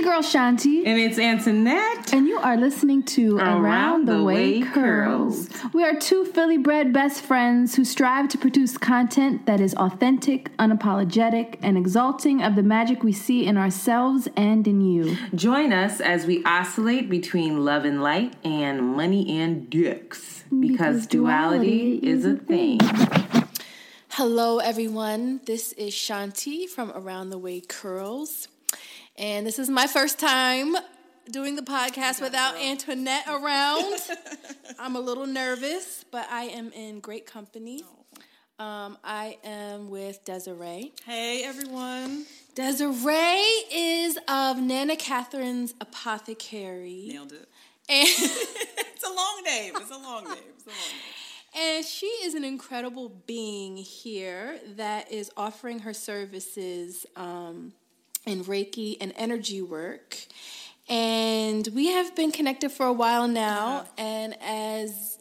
[0.00, 0.86] Your girl Shanti.
[0.86, 2.12] And it's Antoinette.
[2.12, 5.48] And you are listening to Around, Around the, the Way, Way Curls.
[5.48, 5.74] Curls.
[5.74, 10.56] We are two Philly bred best friends who strive to produce content that is authentic,
[10.56, 15.16] unapologetic, and exalting of the magic we see in ourselves and in you.
[15.34, 20.44] Join us as we oscillate between love and light and money and dicks.
[20.50, 22.80] Because, Because duality, duality is a thing.
[24.10, 25.40] Hello, everyone.
[25.44, 28.48] This is Shanti from Around the Way Curls.
[29.20, 30.74] And this is my first time
[31.30, 34.00] doing the podcast without Antoinette around.
[34.78, 37.84] I'm a little nervous, but I am in great company.
[38.58, 40.94] Um, I am with Desiree.
[41.04, 42.24] Hey everyone.
[42.54, 47.08] Desiree is of Nana Catherine's Apothecary.
[47.08, 47.46] Nailed it.
[47.90, 49.74] And It's a long name.
[49.76, 50.44] It's a long name.
[50.56, 50.78] It's a long
[51.58, 51.76] name.
[51.76, 57.74] And she is an incredible being here that is offering her services um,
[58.26, 60.16] in Reiki and energy work.
[60.88, 63.86] And we have been connected for a while now.
[63.96, 65.18] And as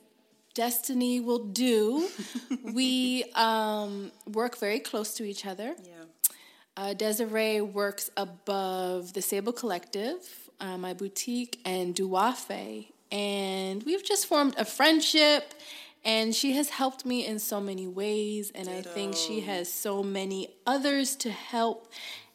[0.55, 2.09] destiny will do,
[2.73, 5.75] we um, work very close to each other.
[5.83, 5.93] Yeah.
[6.75, 12.87] Uh, Desiree works above the Sable Collective, uh, my boutique, and Duafe.
[13.11, 15.53] And we've just formed a friendship,
[16.05, 18.51] and she has helped me in so many ways.
[18.55, 21.91] And I think she has so many others to help.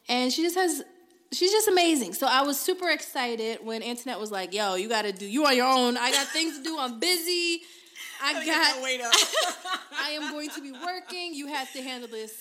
[0.08, 0.82] And she just has,
[1.32, 2.14] she's just amazing.
[2.14, 5.56] So I was super excited when Antoinette was like, yo, you gotta do, you on
[5.56, 5.96] your own.
[5.96, 6.76] I got things to do.
[6.78, 7.60] I'm busy.
[8.22, 9.12] I Get got, weight up.
[9.98, 11.34] I am going to be working.
[11.34, 12.32] You have to handle this.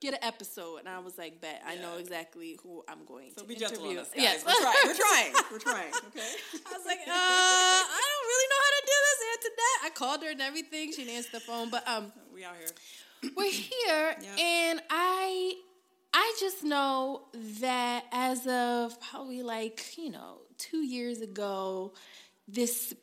[0.00, 3.42] Get an episode, and I was like, "Bet I know exactly who I'm going So
[3.42, 4.22] to be gentle interview." on us, guys.
[4.22, 4.74] Yes, We're trying.
[4.84, 5.32] We're trying.
[5.52, 5.88] We're trying.
[6.08, 6.30] Okay.
[6.66, 10.22] I was like, uh, "I don't really know how to do this." Antoinette, I called
[10.24, 10.90] her and everything.
[10.92, 13.30] She didn't answer the phone, but um, We out here.
[13.36, 14.36] we're here, Yeah.
[14.38, 15.54] and I,
[16.18, 17.24] I just know
[17.60, 21.92] that as of probably like you know two years ago,
[22.48, 22.94] this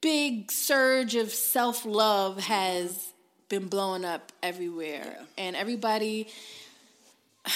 [0.00, 3.12] big surge of self love has
[3.48, 6.26] been blowing up everywhere, and everybody.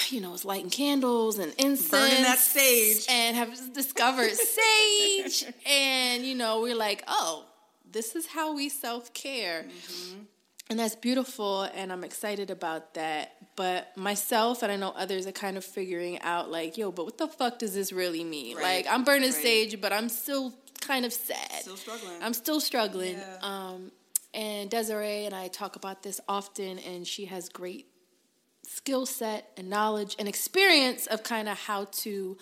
[0.09, 3.05] You know, is lighting candles and incense, Burning that sage.
[3.09, 7.45] and have discovered sage, and you know, we're like, oh,
[7.91, 10.21] this is how we self care, mm-hmm.
[10.69, 13.35] And that's beautiful, and I'm excited about that.
[13.55, 17.17] But myself and I know others are kind of figuring out, like, yo, but what
[17.17, 18.57] the fuck does this really mean?
[18.57, 18.85] Right.
[18.85, 19.41] Like, I'm burning Right.
[19.41, 21.51] sage, but I'm still kind of sad.
[21.61, 22.21] Still struggling.
[22.21, 23.17] I'm still struggling.
[23.17, 23.37] Yeah.
[23.41, 23.91] Um,
[24.33, 27.87] and Desiree and I talk about this often, and she has great
[28.65, 32.37] skill set and knowledge and experience of kind of how to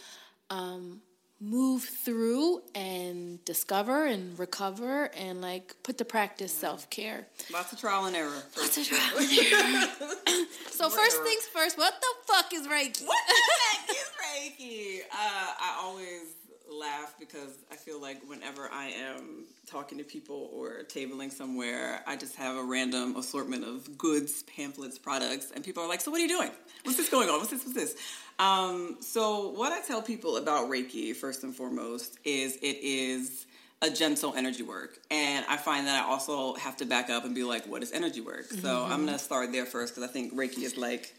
[0.49, 1.01] um,
[1.41, 7.27] move through and discover and recover and like put to practice self care.
[7.51, 8.43] Lots of trial and error.
[8.57, 9.87] Lots of trial and error.
[10.69, 11.25] so first error.
[11.25, 13.05] things first, what the fuck is Reiki?
[13.05, 13.35] What the
[13.71, 14.99] heck is Reiki?
[15.11, 16.35] Uh, I always
[16.71, 22.15] laugh because I feel like whenever I am talking to people or tabling somewhere, I
[22.15, 26.19] just have a random assortment of goods, pamphlets, products, and people are like, "So what
[26.19, 26.51] are you doing?
[26.83, 27.39] What's this going on?
[27.39, 27.65] What's this?
[27.65, 27.95] What's this?"
[28.39, 33.45] Um, so what I tell people about Reiki first and foremost is it is
[33.81, 34.99] a gentle energy work.
[35.09, 37.91] And I find that I also have to back up and be like, what is
[37.91, 38.45] energy work?
[38.45, 41.13] So I'm going to start there first because I think Reiki is like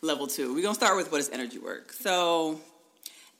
[0.00, 0.54] level two.
[0.54, 1.92] We're going to start with what is energy work.
[1.92, 2.60] So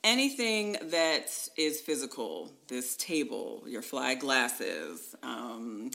[0.03, 5.91] anything that is physical, this table, your fly glasses, um,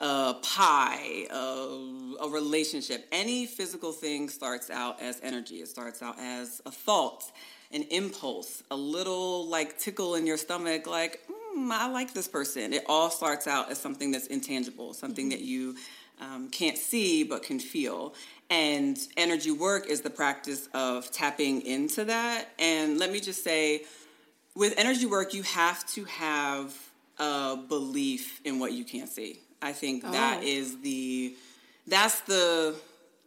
[0.00, 5.56] a pie, a, a relationship, any physical thing starts out as energy.
[5.56, 7.24] It starts out as a thought,
[7.72, 12.72] an impulse, a little like tickle in your stomach, like, mm, I like this person.
[12.72, 15.76] It all starts out as something that's intangible, something that you
[16.20, 18.14] um, can't see but can feel.
[18.50, 22.48] And energy work is the practice of tapping into that.
[22.58, 23.82] And let me just say,
[24.54, 26.74] with energy work, you have to have
[27.18, 29.40] a belief in what you can't see.
[29.60, 30.46] I think that Oh.
[30.46, 31.34] is the
[31.86, 32.76] that's the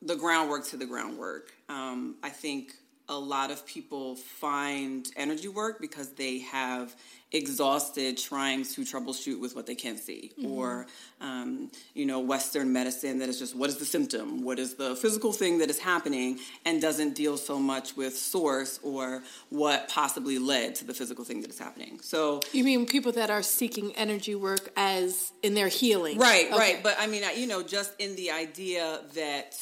[0.01, 1.53] the groundwork to the groundwork.
[1.69, 2.73] Um, I think
[3.09, 6.95] a lot of people find energy work because they have
[7.31, 10.51] exhausted trying to troubleshoot with what they can't see Mm-hmm.
[10.51, 10.85] or
[11.21, 14.95] um, you know western medicine that is just what is the symptom what is the
[14.95, 20.37] physical thing that is happening and doesn't deal so much with source or what possibly
[20.39, 23.93] led to the physical thing that is happening so You mean people that are seeking
[23.95, 26.17] energy work as in their healing?
[26.17, 26.57] Right, Okay.
[26.57, 26.83] right.
[26.83, 29.55] But I mean, you know, just in the idea that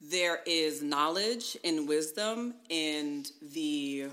[0.00, 4.06] there is knowledge and wisdom and the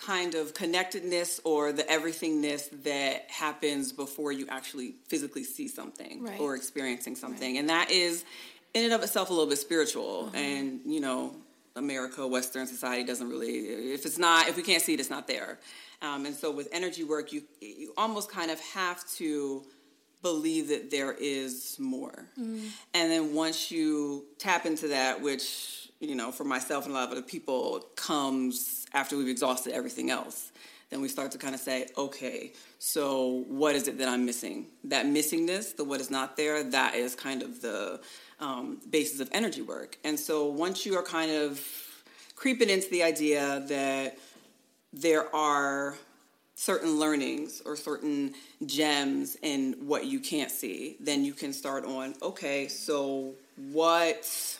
[0.00, 6.38] kind of connectedness or the everythingness that happens before you actually physically see something Right.
[6.40, 7.58] or experiencing something.
[7.58, 8.24] And that is
[8.74, 10.30] in and of itself a little bit spiritual.
[10.34, 11.34] And, you know,
[11.74, 13.58] America, Western society doesn't really,
[13.92, 15.58] if it's not, if we can't see it, it's not there.
[16.00, 19.64] Um, and so with energy work, you, you almost kind of have to
[20.22, 22.26] believe that there is more.
[22.36, 27.06] And then once you tap into that, which, you know, for myself and a lot
[27.06, 30.52] of other people comes after we've exhausted everything else,
[30.90, 34.66] then we start to kind of say, okay, so what is it that I'm missing?
[34.84, 38.00] That missingness, the what is not there, that is kind of the
[38.40, 39.98] um, basis of energy work.
[40.04, 41.60] And so once you are kind of
[42.36, 44.18] creeping into the idea that
[44.92, 45.96] there are
[46.54, 48.34] certain learnings or certain
[48.64, 53.34] gems in what you can't see, then you can start on, okay, so
[53.70, 54.58] what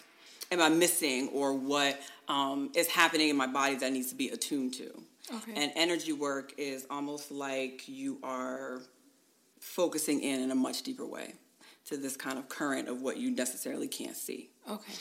[0.50, 4.28] am I missing or what um, is happening in my body that needs to be
[4.28, 4.90] attuned to?
[5.34, 5.52] Okay.
[5.56, 8.80] And energy work is almost like you are
[9.60, 11.34] focusing in in a much deeper way
[11.86, 14.50] to this kind of current of what you necessarily can't see.
[14.70, 14.92] Okay.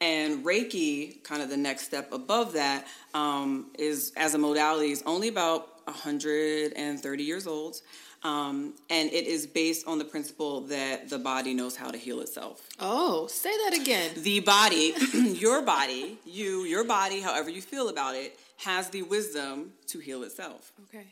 [0.00, 5.02] And Reiki, kind of the next step above that, um, is as a modality is
[5.06, 7.80] only about 130 years old,
[8.26, 12.20] um, and it is based on the principle that the body knows how to heal
[12.20, 12.68] itself.
[12.80, 14.10] Oh, say that again.
[14.16, 19.72] The body, your body, you, your body, however you feel about it, has the wisdom
[19.88, 20.72] to heal itself.
[20.88, 21.04] Okay.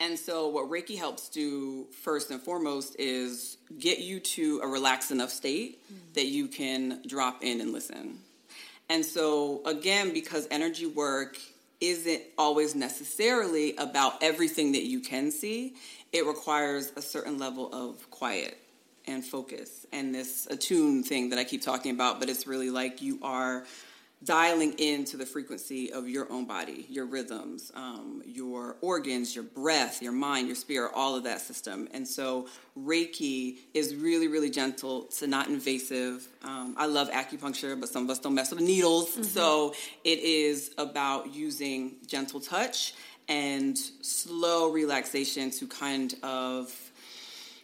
[0.00, 5.10] And so, what Reiki helps do first and foremost is get you to a relaxed
[5.10, 5.82] enough state
[6.14, 8.18] that you can drop in and listen.
[8.88, 11.38] And so, again, because energy work
[11.80, 15.74] isn't always necessarily about everything that you can see,
[16.14, 18.56] it requires a certain level of quiet
[19.06, 23.02] and focus and this attune thing that I keep talking about, but it's really like
[23.02, 23.64] you are
[24.22, 30.00] dialing into the frequency of your own body, your rhythms, um, your organs, your breath,
[30.00, 31.88] your mind, your spirit, all of that system.
[31.92, 32.46] And so
[32.78, 35.04] Reiki is really, really gentle.
[35.06, 36.26] It's not invasive.
[36.42, 39.12] Um, I love acupuncture, but some of us don't mess with the needles.
[39.30, 39.74] So
[40.04, 42.94] it is about using gentle touch
[43.28, 46.72] and slow relaxation to kind of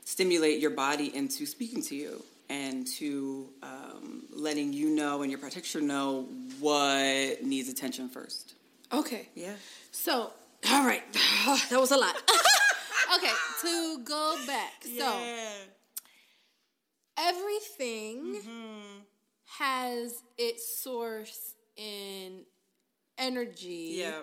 [0.05, 5.39] stimulate your body into speaking to you and to um, letting you know and your
[5.39, 6.23] practitioner know
[6.59, 8.55] what needs attention first.
[8.93, 9.29] Okay.
[9.35, 9.53] Yeah.
[9.93, 10.33] So,
[10.71, 11.03] all right.
[11.71, 12.17] that was a lot.
[13.17, 14.83] okay, to go back.
[14.83, 15.21] So,
[17.19, 18.99] everything Mm-hmm.
[19.59, 22.45] has its source in
[23.19, 23.95] energy.
[23.99, 24.23] Yeah.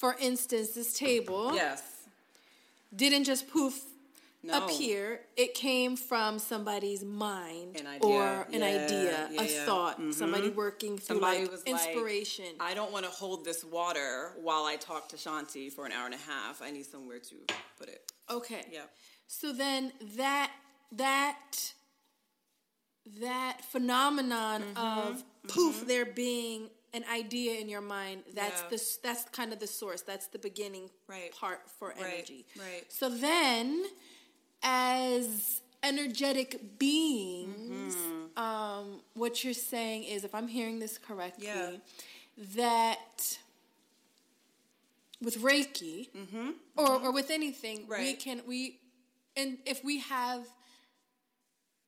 [0.00, 1.82] For instance, this table Yes.
[3.02, 3.84] didn't just poof
[4.42, 4.64] No.
[4.64, 5.26] appear.
[5.36, 9.66] It came from somebody's mind An or an Yeah, idea, yeah, a yeah.
[9.66, 12.46] thought, somebody working through Somebody like was like, inspiration.
[12.58, 16.06] I don't want to hold this water while I talk to Shanti for an hour
[16.06, 16.62] and a half.
[16.62, 17.36] I need somewhere to
[17.78, 18.00] put it.
[18.30, 18.64] okay.
[18.72, 18.84] Yeah.
[19.26, 20.50] So then that
[20.92, 21.72] that
[23.20, 25.08] that phenomenon Mm-hmm.
[25.08, 28.68] of poof there being an idea in your mind that's Yeah.
[28.70, 31.32] the that's kind of the source that's the beginning Right.
[31.32, 32.64] part for energy right.
[32.66, 33.84] right so then
[34.62, 38.42] as energetic beings Mm-hmm.
[38.42, 41.76] um, what you're saying is if i'm hearing this correctly Yeah.
[42.56, 43.38] that
[45.22, 46.08] with reiki
[46.76, 48.18] or, or with anything we Mm-hmm.
[48.20, 48.78] Can we
[49.36, 50.44] and if we have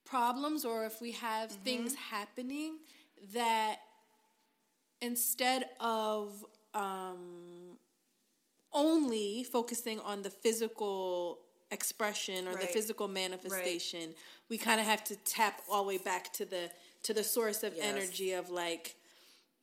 [0.04, 1.62] problems or if we have Mm-hmm.
[1.64, 2.78] things happening
[3.35, 3.76] that
[5.02, 6.44] instead of
[6.75, 7.76] um,
[8.73, 11.38] only focusing on the physical
[11.71, 14.14] expression or the physical manifestation
[14.50, 16.71] we kind of have to tap all the way back to the
[17.02, 17.85] to the source of Yes.
[17.87, 18.94] energy of like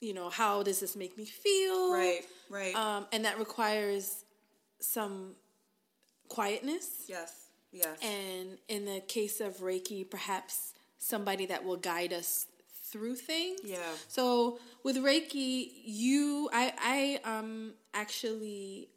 [0.02, 2.22] you know how does this make me feel Right.
[2.50, 2.76] Right.
[2.76, 4.26] um, and that requires
[4.80, 5.36] some
[6.30, 7.46] quietness yes.
[7.72, 7.98] Yes.
[8.02, 12.48] and in the case of Reiki, perhaps somebody that will guide us
[12.92, 13.60] through things.
[13.64, 13.78] Yeah.
[14.08, 18.90] So with Reiki, you, I, I um actually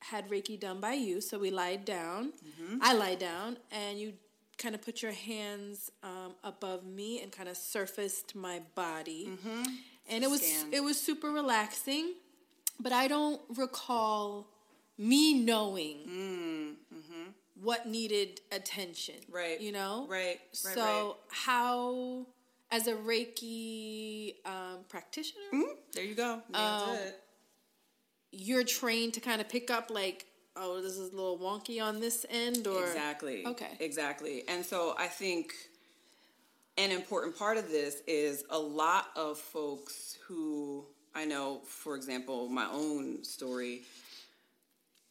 [0.00, 1.20] had Reiki done by you.
[1.20, 2.32] So we lied down.
[2.32, 2.78] Mm-hmm.
[2.82, 4.12] I lied down, and you
[4.58, 9.28] kind of put your hands um, above me and kind of surfaced my body.
[9.30, 9.62] Mm-hmm.
[10.10, 10.72] and it was Scan.
[10.72, 12.14] it was super relaxing.
[12.80, 14.48] But I don't recall
[14.98, 15.98] me knowing
[17.62, 19.14] what needed attention.
[19.14, 19.34] Mm-hmm.
[19.34, 19.60] Right.
[19.60, 20.06] You know.
[20.08, 21.14] Right, right, so right.
[21.30, 22.26] how,
[22.70, 25.44] as a Reiki um, practitioner,
[25.92, 26.40] There you go.
[26.52, 26.96] Um,
[28.32, 32.00] you're trained to kind of pick up like, oh, this is a little wonky on
[32.00, 33.46] this end, or Exactly.
[33.46, 33.70] Okay.
[33.80, 34.42] Exactly.
[34.48, 35.52] And so I think
[36.76, 42.48] an important part of this is a lot of folks who I know, for example,
[42.48, 43.82] my own story,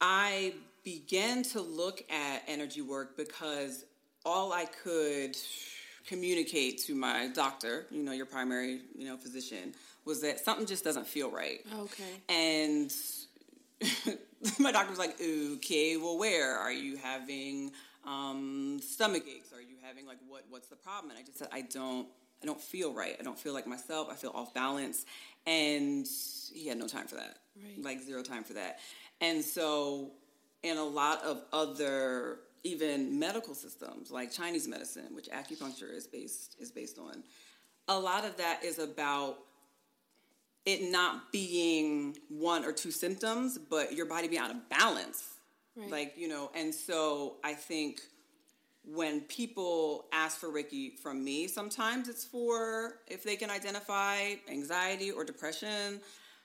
[0.01, 3.85] I began to look at energy work because
[4.25, 5.37] all I could
[6.07, 9.73] communicate to my doctor, you know, your primary, you know, physician,
[10.05, 11.61] was that something just doesn't feel right.
[11.79, 12.03] Okay.
[12.29, 12.93] And
[14.59, 17.71] my doctor was like, okay, well, where are you having
[18.05, 19.53] um, stomach aches?
[19.53, 20.43] Are you having like what?
[20.49, 21.11] What's the problem?
[21.11, 22.07] And I just said, I don't,
[22.41, 23.15] I don't feel right.
[23.19, 24.09] I don't feel like myself.
[24.11, 25.05] I feel off balance.
[25.45, 26.05] And
[26.53, 27.81] he had no time for that, Right.
[27.83, 28.79] like zero time for that.
[29.21, 30.11] And so,
[30.63, 36.55] in a lot of other even medical systems like Chinese medicine, which acupuncture is based
[36.59, 37.23] is based on,
[37.87, 39.37] a lot of that is about
[40.65, 45.33] it not being one or two symptoms, but your body being out of balance.
[45.75, 45.91] Right.
[45.91, 47.99] Like, you know, and so I think
[48.85, 55.11] when people ask for Reiki from me, sometimes it's for if they can identify anxiety
[55.11, 55.99] or depression,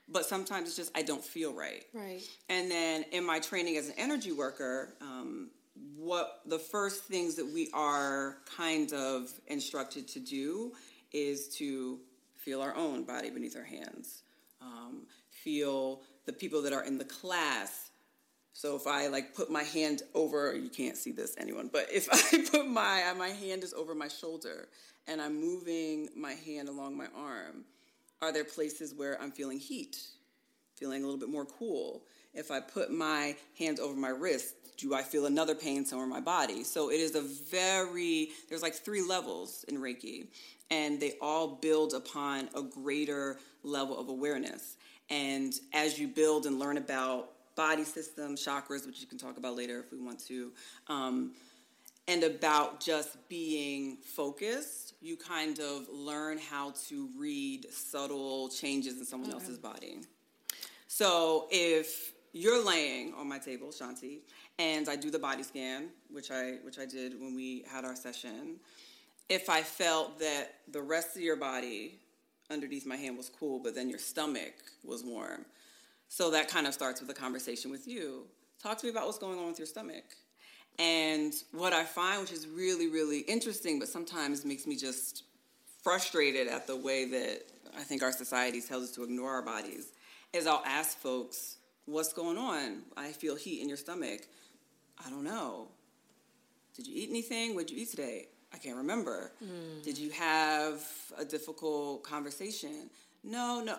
[0.09, 1.85] but sometimes it's just I don't feel right.
[1.93, 2.23] Right.
[2.49, 5.51] And then in my training as an energy worker, um,
[5.97, 10.73] what the first things that we are kind of instructed to do
[11.13, 11.99] is to
[12.37, 14.23] feel our own body beneath our hands,
[14.61, 17.91] um, feel the people that are in the class.
[18.53, 22.09] So if I like put my hand over, you can't see this, anyone, but if
[22.13, 24.69] I put my my hand is over my shoulder
[25.07, 27.65] and I'm moving my hand along my arm,
[28.21, 29.99] are there places where I'm feeling heat?
[30.79, 32.05] feeling a little bit more cool.
[32.33, 36.11] If I put my hands over my wrist, do I feel another pain somewhere in
[36.11, 36.65] my body?
[36.65, 40.29] So it is a very, there's like three levels in Reiki,
[40.71, 44.77] and they all build upon a greater level of awareness.
[45.11, 49.57] And as you build and learn about body systems, chakras, which you can talk about
[49.57, 50.53] later if we want to,
[50.87, 51.33] um,
[52.07, 59.05] and about just being focused, you kind of learn how to read subtle changes in
[59.05, 59.99] someone else's body.
[60.87, 64.21] So if you're laying on my table, Shanti,
[64.59, 67.97] and I do the body scan, which I which I did when we had our
[67.97, 68.61] session,
[69.29, 71.99] if I felt that the rest of your body
[72.51, 74.55] underneath my hand was cool, but then your stomach
[74.85, 75.45] was warm,
[76.09, 78.25] so that kind of starts with a conversation with you.
[78.63, 80.05] Talk to me about what's going on with your stomach.
[80.79, 85.25] And what I find, which is really, really interesting, but sometimes makes me just
[85.83, 87.43] frustrated at the way that
[87.77, 89.93] I think our society tells us to ignore our bodies,
[90.33, 91.58] is I'll ask folks,
[91.89, 92.83] What's going on?
[92.99, 94.21] I feel heat in your stomach.
[95.03, 95.69] I don't know.
[96.77, 97.55] Did you eat anything?
[97.55, 98.29] What did you eat today?
[98.53, 99.33] I can't remember.
[99.39, 99.81] Hmm.
[99.83, 102.91] Did you have a difficult conversation?
[103.25, 103.79] No, no.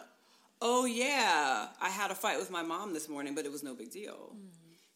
[0.59, 1.67] Oh, yeah.
[1.79, 4.31] I had a fight with my mom this morning, but it was no big deal.
[4.31, 4.47] Hmm.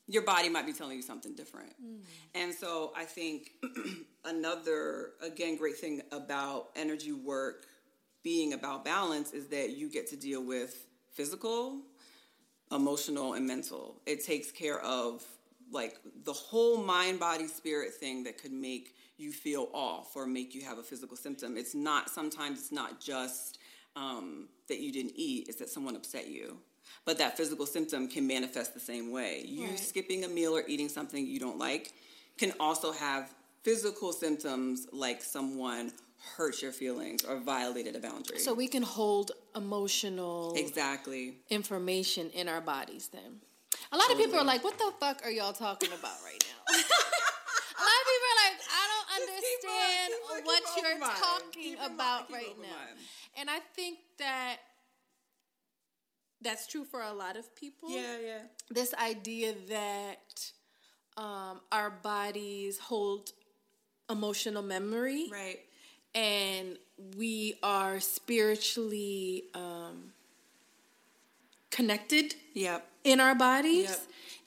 [0.07, 1.73] Your body might be telling you something different.
[1.79, 1.97] Hmm.
[2.33, 3.51] And so I think
[4.25, 7.67] another, again, great thing about energy work
[8.23, 11.77] being about balance is that you get to deal with physical,
[12.73, 14.01] emotional, and mental.
[14.05, 15.23] It takes care of
[15.71, 20.53] like the whole mind, body, spirit thing that could make you feel off or make
[20.53, 21.57] you have a physical symptom.
[21.57, 23.59] It's not, sometimes it's not just
[23.95, 26.57] um, that you didn't eat, it's that someone upset you.
[27.05, 29.43] But that physical symptom can manifest the same way.
[29.45, 29.79] You Right.
[29.79, 31.93] skipping a meal or eating something you don't like
[32.37, 35.91] can also have physical symptoms like someone
[36.37, 38.39] hurt your feelings or violated a boundary.
[38.39, 41.35] So we can hold emotional exactly.
[41.49, 43.41] information in our bodies then.
[43.91, 46.73] A lot of people are like, what the fuck are y'all talking about right now?
[46.73, 50.99] a lot of people are like, I don't Keep on, understand keep on, what you're
[50.99, 51.17] mind.
[51.19, 52.67] talking Keep about right now.
[52.69, 52.99] mind.
[53.37, 54.57] And I think that
[56.41, 57.89] that's true for a lot of people.
[57.89, 58.37] Yeah, yeah.
[58.69, 60.51] This idea that
[61.17, 63.29] um, our bodies hold
[64.09, 65.59] emotional memory Right.
[66.15, 66.77] And
[67.17, 70.11] we are spiritually um,
[71.71, 72.87] connected Yep.
[73.03, 73.99] in our bodies Yep.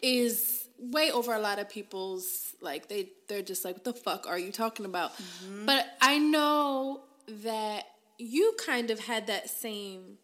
[0.03, 4.27] is way over a lot of people's like they they're just like what the fuck
[4.29, 5.67] are you talking about Mm-hmm.
[5.67, 7.01] but i know
[7.43, 7.85] that
[8.19, 10.19] you kind of had that same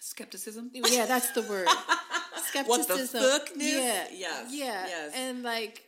[0.00, 0.70] Skepticism.
[0.74, 1.66] yeah that's the word
[2.66, 3.58] What the skepticism fuckness?
[3.58, 5.12] yeah Yes, yeah yes.
[5.16, 5.82] and like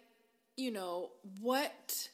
[0.57, 2.09] you know what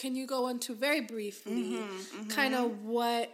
[0.00, 3.26] can you go into very briefly Mm-hmm, kind of what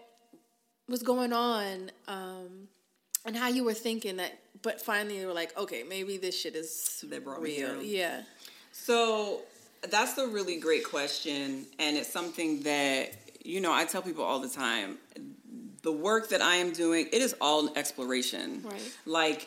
[0.89, 2.69] was going on um,
[3.25, 4.33] and how you were thinking that,
[4.63, 7.81] but finally you were like, okay, maybe this shit is They brought me real.
[7.81, 8.05] here.
[8.05, 8.23] Yeah.
[8.73, 9.41] So
[9.91, 13.05] that's a really great question, and it's something that
[13.45, 14.99] you know I tell people all the time.
[15.83, 18.63] The work that I am doing, it is all exploration.
[18.65, 18.97] Right.
[19.07, 19.41] Like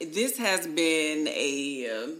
[0.00, 2.10] this has been a uh,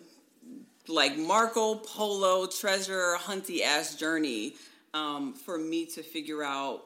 [0.88, 4.54] like Marco Polo treasure hunty ass journey
[4.94, 6.84] um, for me to figure out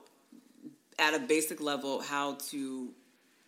[0.99, 2.90] at a basic level how to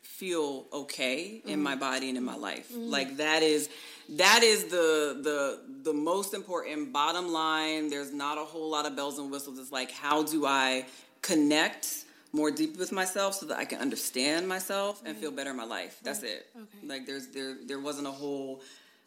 [0.02, 1.80] feel okay in my mm-hmm.
[1.80, 2.70] body and in my life.
[2.72, 2.90] Mm-hmm.
[2.90, 3.68] Like that is
[4.10, 7.90] that is the the the most important bottom line.
[7.90, 9.58] There's not a whole lot of bells and whistles.
[9.58, 10.86] It's like how do I
[11.22, 15.36] connect more deeply with myself so that I can understand myself and feel mm.
[15.36, 15.98] better in my life.
[16.02, 16.34] That's mm.
[16.34, 16.46] it.
[16.56, 16.86] Okay.
[16.86, 18.62] Like there's there there wasn't a whole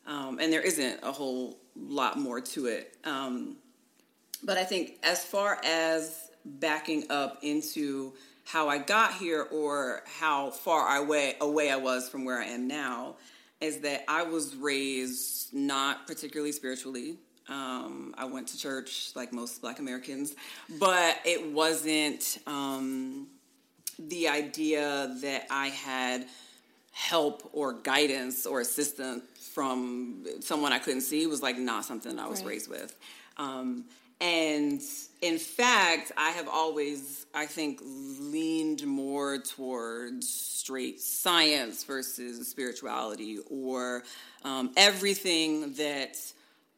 [0.05, 2.95] um, and there isn't a whole lot more to it.
[3.03, 3.57] Um,
[4.43, 8.13] but I think as far as backing up into
[8.45, 12.67] how I got here or how far away away I was from where I am
[12.67, 13.15] now,
[13.61, 17.17] is that I was raised not particularly spiritually.
[17.47, 20.35] Um, I went to church like most Black Americans,
[20.79, 23.27] but it wasn't um,
[23.97, 26.25] the idea that I had
[26.97, 29.21] help or guidance or assistance
[29.53, 32.51] from someone I couldn't see was like not something I was Right.
[32.51, 32.97] raised with.
[33.35, 33.83] Um,
[34.21, 34.81] and
[35.21, 44.03] in fact, I have always, I think, leaned more towards straight science versus spirituality or
[44.45, 46.15] um, everything that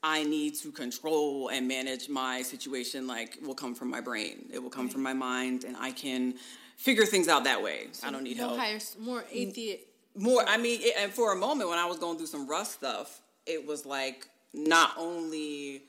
[0.02, 4.50] I need to control and manage my situation, like, will come from my brain.
[4.52, 6.36] It will come from my mind, and I can
[6.78, 7.88] figure things out that way.
[8.04, 9.84] I don't need No help higher, more atheist.
[10.18, 12.68] More i mean it, and for a moment when i was going through some rough
[12.68, 15.84] stuff it was like not only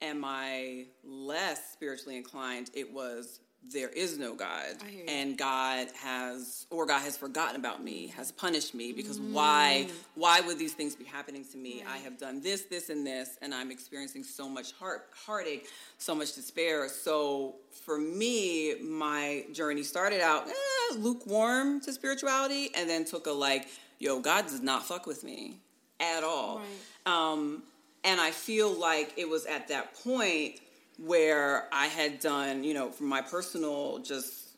[0.00, 3.40] am i less spiritually inclined it was
[3.70, 5.06] there is no god I hear you.
[5.08, 9.30] and god has or god has forgotten about me has punished me because Mm.
[9.32, 13.06] why why would these things be happening to me i have done this this and
[13.06, 17.54] this and i'm experiencing so much heart heartache so much despair so
[17.84, 23.68] for me my journey started out eh, lukewarm to spirituality and then took a like
[24.00, 25.56] yo god does not fuck with me
[26.00, 26.58] at all
[27.06, 27.14] Right.
[27.32, 27.62] um,
[28.04, 30.58] and I feel like it was at that point
[31.04, 34.50] where I had done, you know, from my personal just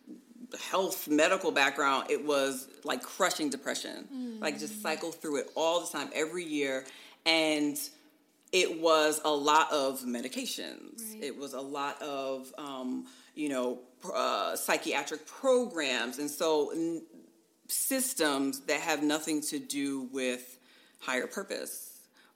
[0.71, 4.07] health medical background, it was like crushing depression.
[4.41, 6.85] Like just cycle through it all the time, every year.
[7.25, 7.79] And
[8.53, 11.21] it was a lot of medications.
[11.21, 13.81] It was a lot of, um, you know,
[14.13, 16.19] uh, psychiatric programs.
[16.19, 17.03] And so n-
[17.69, 20.59] systems that have nothing to do with
[21.01, 21.94] higher purpose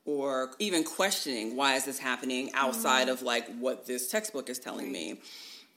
[0.09, 4.91] or even questioning why is this happening outside of like what this textbook is telling
[4.91, 5.19] me?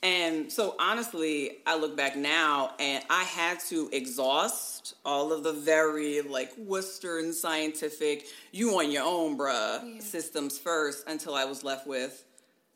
[0.03, 5.53] And so honestly i look back now and i had to exhaust all of the
[5.53, 11.87] very like western scientific you on your own bruh systems first until i was left
[11.87, 12.25] with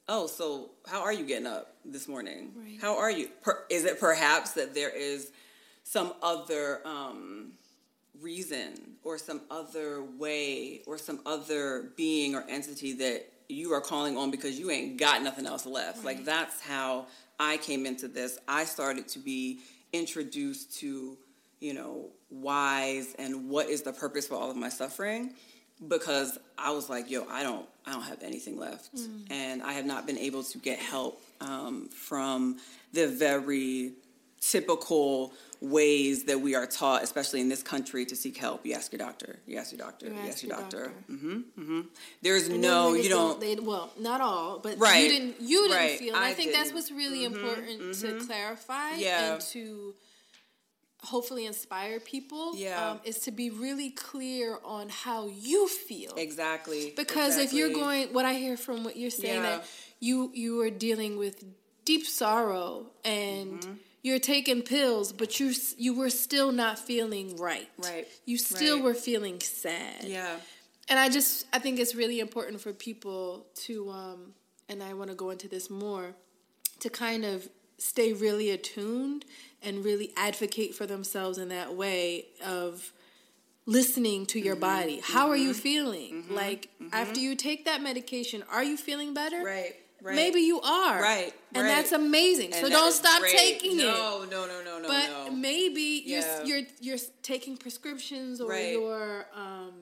[0.08, 2.52] oh so how are you getting up this morning?
[2.56, 2.78] Right.
[2.80, 3.28] how are you?
[3.42, 5.30] Per- is it perhaps that there is
[5.82, 7.52] some other um,
[8.20, 14.16] reason or some other way or some other being or entity that you are calling
[14.16, 16.04] on because you ain't got nothing else left.
[16.04, 17.06] Like that's how
[17.38, 18.38] I came into this.
[18.48, 19.60] I started to be
[19.92, 21.16] introduced to,
[21.60, 25.34] you know, whys and what is the purpose for all of my suffering
[25.88, 28.90] because I was like, yo, I don't I don't have anything left.
[29.30, 32.56] And I have not been able to get help um, from
[32.92, 33.92] the very
[34.50, 38.64] typical ways that we are taught, especially in this country, to seek help.
[38.66, 39.38] You ask your doctor.
[39.46, 40.06] You ask your doctor.
[40.06, 40.92] You, ask, your doctor.
[41.06, 41.80] hmm hmm
[42.22, 43.40] There's And no, you don't.
[43.40, 45.02] They, well, not all, but Right.
[45.02, 45.36] you didn't.
[45.40, 45.98] You didn't Right.
[45.98, 46.14] feel.
[46.14, 46.74] And I, I think that's didn't.
[46.76, 49.32] what's really important to clarify Yeah.
[49.34, 49.94] and to
[51.02, 52.54] hopefully inspire people.
[52.56, 52.90] Yeah.
[52.90, 56.12] um, is to be really clear on how you feel.
[56.16, 56.92] exactly.
[56.96, 59.56] Because if you're going, what I hear from what you're saying Yeah.
[59.58, 59.64] that
[60.00, 61.44] you you are dealing with
[61.84, 63.72] deep sorrow and Mm-hmm.
[64.06, 65.48] You're taking pills, but you
[65.86, 67.68] you were still not feeling right.
[67.88, 68.06] Right.
[68.30, 68.84] You still Right.
[68.86, 70.04] were feeling sad.
[70.18, 70.36] yeah,
[70.90, 74.20] And I just I think it's really important for people to um
[74.70, 76.06] and I want to go into this more
[76.84, 79.24] to kind of stay really attuned
[79.66, 82.26] and really advocate for themselves in that way
[82.58, 82.92] of
[83.66, 84.60] listening to your Mm-hmm.
[84.82, 85.00] body.
[85.02, 86.24] How are you feeling?
[86.30, 89.42] Like after you take that medication, are you feeling better?
[89.42, 89.74] right,
[90.06, 90.16] right.
[90.16, 91.00] Maybe you are.
[91.02, 91.74] Right, And right.
[91.74, 92.52] that's amazing.
[92.52, 93.32] And so that don't stop great.
[93.36, 93.84] taking it.
[93.84, 95.30] No, no, no, no, no, But no.
[95.32, 96.42] maybe Yeah.
[96.44, 98.72] you're you're you're taking prescriptions or Right.
[98.72, 99.74] you're um,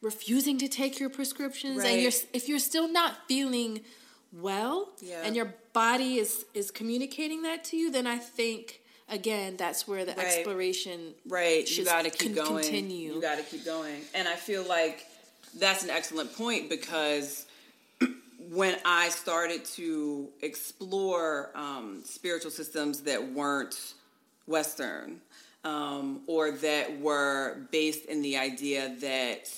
[0.00, 3.80] refusing to take your prescriptions, and you're if you're still not feeling
[4.32, 5.22] well, Yeah.
[5.24, 10.04] and your body is is communicating that to you, then I think again, that's where
[10.04, 11.60] the exploration Right.
[11.60, 12.62] You should got to keep con- going.
[12.64, 13.14] continue.
[13.14, 14.04] You got to keep going.
[14.14, 15.06] And I feel like
[15.54, 17.45] that's an excellent point because
[18.50, 23.94] when I started to explore um, spiritual systems that weren't
[24.46, 25.20] Western
[25.64, 29.50] um, or that were based in the idea that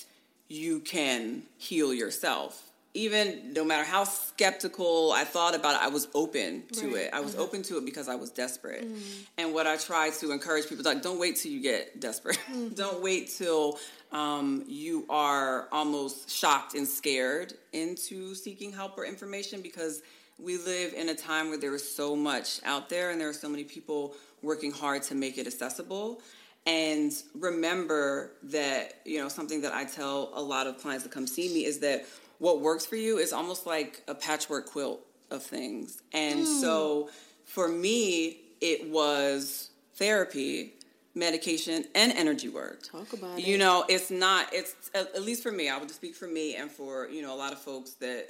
[0.49, 2.68] you can heal yourself.
[2.95, 6.97] Even no matter how skeptical I thought about it, I was open to Right.
[7.05, 7.11] it.
[7.13, 8.85] I was open to it because I was desperate.
[8.85, 9.01] Mm.
[9.37, 12.39] And what I try to encourage people like, don't wait till you get desperate.
[12.49, 12.75] Mm-hmm.
[12.75, 13.79] don't wait till
[14.11, 20.03] um, you are almost shocked and scared into seeking help or information because
[20.39, 23.33] we live in a time where there is so much out there and there are
[23.35, 26.23] so many people working hard to make it accessible.
[26.67, 31.27] And remember that, you know, something that I tell a lot of clients that come
[31.27, 32.07] see me is that
[32.39, 36.03] what works for you is almost like a patchwork quilt of things.
[36.13, 36.45] And hmm.
[36.45, 37.11] so
[37.45, 40.75] for me, it was therapy,
[41.15, 42.83] medication, and energy work.
[42.83, 43.59] Talk about You it.
[43.59, 47.09] know, it's not, it's, at least for me, I would speak for me and for,
[47.09, 48.29] you know, a lot of folks that,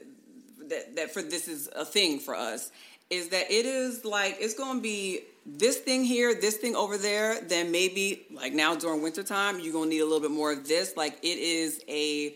[0.69, 2.71] that, that for this is a thing for us,
[3.11, 6.99] is that it is like, it's going to be this thing here, this thing over
[6.99, 10.53] there, then maybe like now during wintertime, you're going to need a little bit more
[10.53, 10.95] of this.
[10.97, 12.35] Like it is a,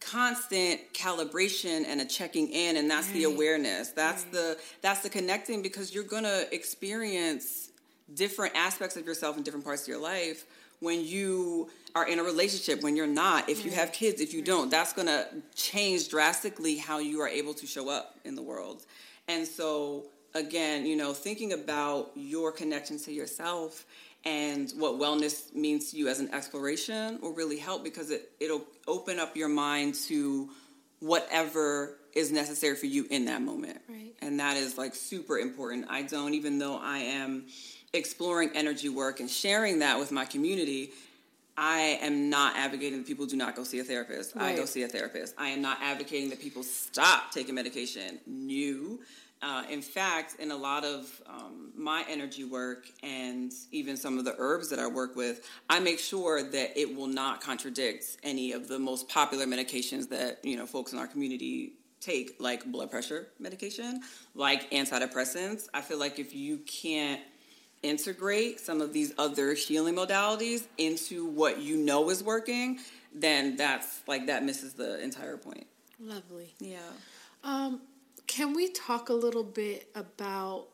[0.00, 3.90] constant calibration and a checking in and that's the awareness.
[3.90, 7.70] That's the that's the connecting because you're going to experience
[8.14, 10.44] different aspects of yourself in different parts of your life
[10.80, 13.48] when you are in a relationship when you're not.
[13.48, 17.28] If you have kids if you don't that's going to change drastically how you are
[17.28, 18.84] able to show up in the world.
[19.26, 23.84] And so again you know thinking about your connection to yourself
[24.28, 28.64] and what wellness means to you as an exploration will really help because it, it'll
[28.86, 30.50] open up your mind to
[31.00, 33.80] whatever is necessary for you in that moment.
[33.88, 34.14] Right.
[34.20, 35.86] And that is like super important.
[35.88, 37.46] I don't, even though I am
[37.94, 40.90] exploring energy work and sharing that with my community,
[41.56, 44.36] I am not advocating that people do not go see a therapist.
[44.36, 45.34] I go see a therapist.
[45.38, 48.18] I am not advocating that people stop taking medication.
[48.26, 48.98] No.
[49.40, 54.24] Uh, in fact, in a lot of um, my energy work and even some of
[54.24, 58.52] the herbs that I work with, I make sure that it will not contradict any
[58.52, 62.90] of the most popular medications that you know folks in our community take, like blood
[62.90, 64.00] pressure medication,
[64.34, 65.68] like antidepressants.
[65.72, 67.20] I feel like if you can't
[67.82, 72.78] integrate some of these other healing modalities into what you know is working,
[73.14, 75.66] then that's like that misses the entire point.
[76.00, 76.54] Lovely.
[76.60, 76.78] Yeah.
[77.44, 77.80] Um,
[78.28, 80.66] can we talk a little bit about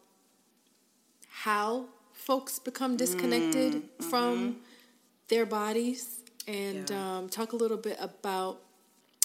[1.31, 4.57] how folks become disconnected from
[5.29, 7.17] their bodies and Yeah.
[7.19, 8.61] um, talk a little bit about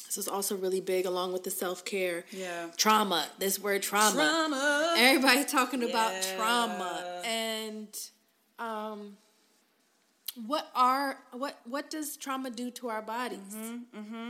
[0.05, 2.69] this is also really big along with the self-care Yeah.
[2.77, 4.95] trauma this word trauma, Trauma.
[4.97, 7.87] everybody talking about trauma and
[8.57, 9.17] um,
[10.47, 13.55] what are what what does trauma do to our bodies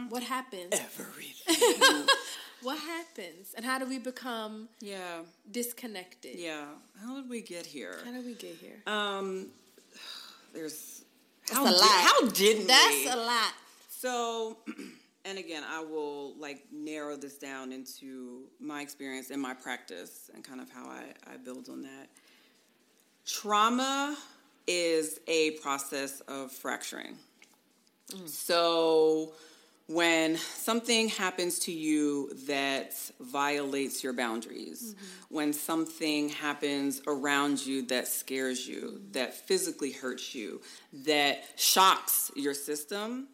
[0.09, 2.07] what happens Everything.
[2.63, 5.19] what happens and how do we become yeah.
[5.51, 6.65] disconnected Yeah.
[7.05, 7.97] How did we get here?
[8.05, 9.47] how did we get here Um,
[10.53, 11.03] there's
[11.47, 11.89] That's how a did- lot.
[11.89, 13.09] how didn't that's we?
[13.11, 13.53] a lot
[13.89, 14.57] So,
[15.25, 20.43] and again, I will like narrow this down into my experience and my practice and
[20.43, 22.07] kind of how I, I build on that.
[23.25, 24.17] Trauma
[24.69, 27.17] is a process of fracturing.
[28.11, 28.29] Mm.
[28.29, 29.33] So,
[29.87, 35.35] when something happens to you that violates your boundaries, mm-hmm.
[35.35, 39.13] when something happens around you that scares you, mm.
[39.13, 40.61] that physically hurts you,
[41.05, 43.27] that shocks your system,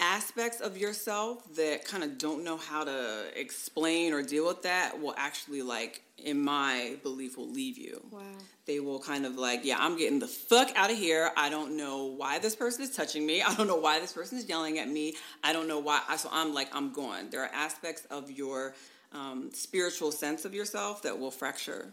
[0.00, 5.00] aspects of yourself that kind of don't know how to explain or deal with that
[5.00, 8.00] will actually like in my belief will leave you.
[8.10, 8.20] Wow.
[8.66, 11.30] they will kind of like yeah i'm getting the fuck out of here.
[11.36, 13.42] I don't know why this person is touching me.
[13.42, 15.16] I don't know why this person is yelling at me.
[15.42, 17.30] I don't know why I, so i'm like i'm gone.
[17.30, 18.74] There are aspects of your
[19.12, 21.92] um, spiritual sense of yourself that will fracture.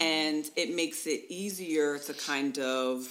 [0.00, 3.08] And it makes it easier to kind of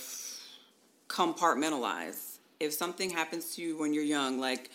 [1.08, 2.29] compartmentalize.
[2.60, 4.70] If something happens to you when you're young, like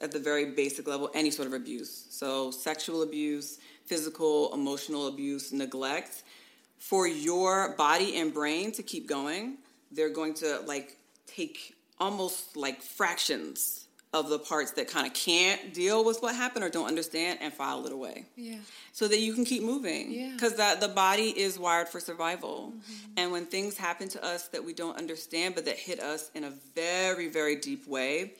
[0.00, 5.52] at the very basic level, any sort of abuse, so sexual abuse, physical, emotional abuse,
[5.52, 6.22] neglect,
[6.78, 9.58] for your body and brain to keep going,
[9.90, 13.83] they're going to like take almost like fractions
[14.14, 17.52] of the parts that kind of can't deal with what happened or don't understand and
[17.52, 18.56] file it away yeah
[18.92, 20.30] so that you can keep moving Yeah.
[20.32, 23.12] because that the body is wired for survival mm-hmm.
[23.18, 26.44] and when things happen to us that we don't understand but that hit us in
[26.44, 28.32] a very very deep way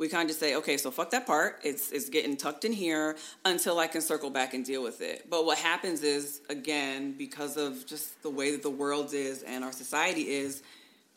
[0.00, 1.60] we kind of just say, okay, so fuck that part.
[1.62, 5.28] It's it's getting tucked in here until I can circle back and deal with it.
[5.28, 9.62] But what happens is, again, because of just the way that the world is and
[9.62, 10.62] our society is,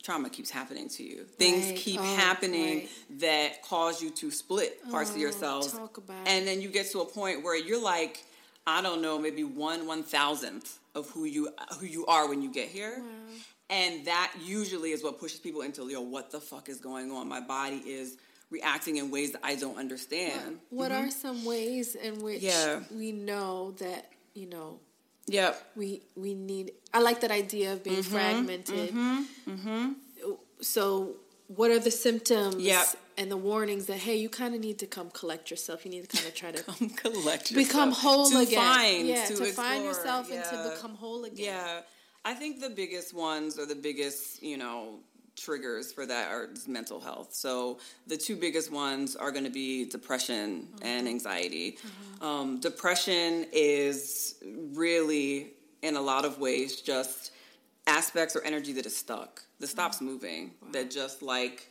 [0.04, 1.24] trauma keeps happening to you.
[1.38, 1.76] Things Right.
[1.78, 2.90] keep Oh, happening right.
[3.22, 5.72] that cause you to split parts of Oh, yourselves.
[5.72, 8.24] talk about and then you get to a point where you're like,
[8.68, 12.52] I don't know, maybe one one thousandth of who you who you are when you
[12.52, 13.02] get here.
[13.70, 17.28] And that usually is what pushes people into, yo, what the fuck is going on?
[17.28, 18.18] My body is
[18.52, 20.60] reacting in ways that I don't understand.
[20.70, 21.08] What mm-hmm.
[21.08, 22.82] are some ways in which Yeah.
[22.92, 24.80] we know that you know
[25.28, 25.72] Yep.
[25.76, 26.74] we we need?
[26.94, 28.12] I like that idea of being Mm-hmm.
[28.16, 28.94] fragmented.
[30.62, 31.16] So,
[31.48, 32.86] what are the symptoms Yep.
[33.18, 35.86] and the warnings that hey, you kind of need to come collect yourself.
[35.86, 37.68] You need to kind of try to Come collect yourself.
[37.68, 38.60] become whole to again.
[38.74, 41.46] Find, yeah, to, to, find yourself and to become whole again.
[41.46, 41.82] Yeah,
[42.26, 45.00] I think the biggest ones or the biggest, you know,
[45.36, 47.34] triggers for that are mental health.
[47.34, 51.78] So the two biggest ones are going to be depression and anxiety.
[52.22, 54.36] Um, depression is
[54.74, 57.32] really, in a lot of ways, just
[57.88, 61.70] aspects or energy that is stuck, that stops moving, that just like.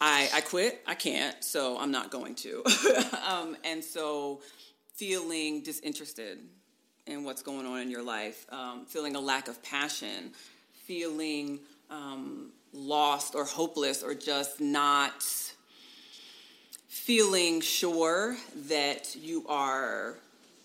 [0.00, 0.82] I, I quit.
[0.88, 2.64] I can't, so I'm not going to.
[3.28, 4.40] um, and so,
[4.96, 6.40] feeling disinterested
[7.06, 10.32] in what's going on in your life, um, feeling a lack of passion,
[10.72, 15.24] feeling um, lost or hopeless, or just not
[16.88, 18.36] feeling sure
[18.68, 20.16] that you are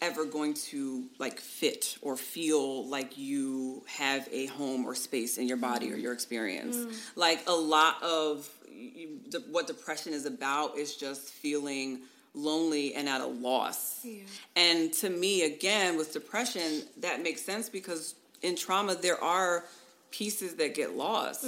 [0.02, 5.48] ever going to like fit or feel like you have a home or space in
[5.48, 6.78] your body or your experience.
[6.78, 6.96] Mm.
[7.16, 8.50] Like a lot of
[9.52, 12.00] what depression is about is just feeling
[12.34, 14.06] lonely and at a loss.
[14.56, 19.66] And to me, again, with depression, that makes sense because in trauma, there are
[20.12, 21.46] pieces that get lost.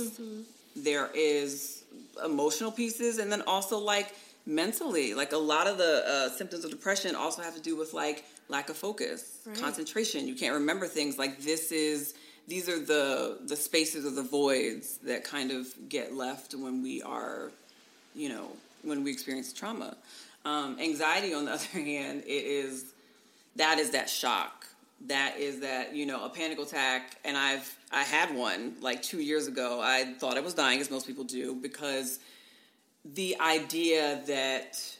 [0.76, 1.84] There is
[2.24, 4.14] emotional pieces, and then also like
[4.46, 5.14] mentally.
[5.14, 8.24] Like a lot of the uh, symptoms of depression also have to do with like
[8.50, 10.28] lack of focus, concentration.
[10.28, 11.18] You can't remember things.
[11.18, 12.14] Like this is
[12.48, 17.02] these are the the spaces or the voids that kind of get left when we
[17.02, 17.52] are,
[18.16, 18.48] you know,
[18.84, 19.96] when we experience trauma.
[20.44, 22.94] Um, anxiety, on the other hand, it is
[23.56, 24.61] that is that shock.
[25.08, 29.20] That is that you know a panic attack, and I've I had one like two
[29.20, 29.82] years ago.
[29.82, 32.20] I thought I was dying, as most people do, because
[33.04, 34.98] the idea that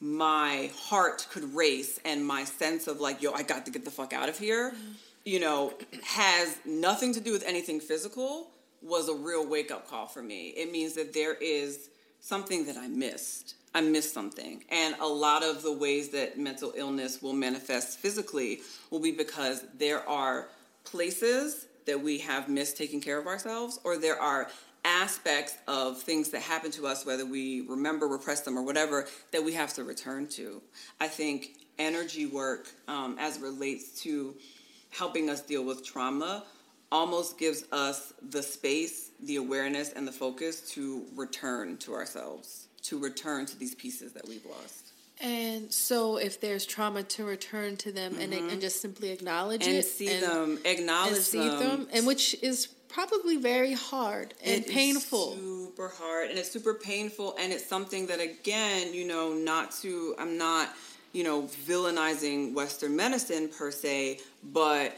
[0.00, 3.90] my heart could race and my sense of like, yo, I got to get the
[3.90, 4.92] fuck out of here, mm-hmm.
[5.24, 5.74] you know,
[6.04, 8.48] has nothing to do with anything physical
[8.82, 10.48] was a real wake up call for me.
[10.48, 11.88] It means that there is
[12.20, 13.54] something that I missed.
[13.74, 14.64] I missed something.
[14.70, 19.64] And a lot of the ways that mental illness will manifest physically will be because
[19.78, 20.48] there are
[20.84, 24.48] places that we have missed taking care of ourselves, or there are
[24.84, 29.42] aspects of things that happen to us, whether we remember, repress them, or whatever, that
[29.42, 30.60] we have to return to.
[31.00, 34.34] I think energy work, um, as it relates to
[34.90, 36.44] helping us deal with trauma,
[36.90, 42.98] almost gives us the space, the awareness, and the focus to return to ourselves, to
[42.98, 44.92] return to these pieces that we've lost.
[45.20, 48.48] And so, if there's trauma, to return to them and, mm-hmm.
[48.48, 51.58] and just simply acknowledge And it see them, acknowledge and see them.
[51.58, 55.36] them, and which is probably very hard and It painful.
[55.36, 60.14] super hard and it's super painful and it's something that again you know not to
[60.18, 60.68] i'm not
[61.12, 64.20] you know villainizing western medicine per se
[64.52, 64.94] but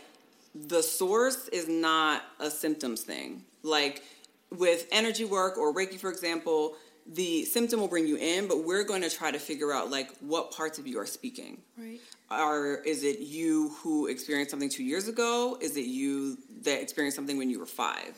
[0.54, 4.02] the source is not a symptoms thing like
[4.50, 6.74] with energy work or reiki for example
[7.06, 10.10] the symptom will bring you in but we're going to try to figure out like
[10.20, 12.00] what parts of you are speaking Right.
[12.30, 15.58] or is it you who experienced something two years ago?
[15.60, 18.16] Is it you that experienced something when you were five?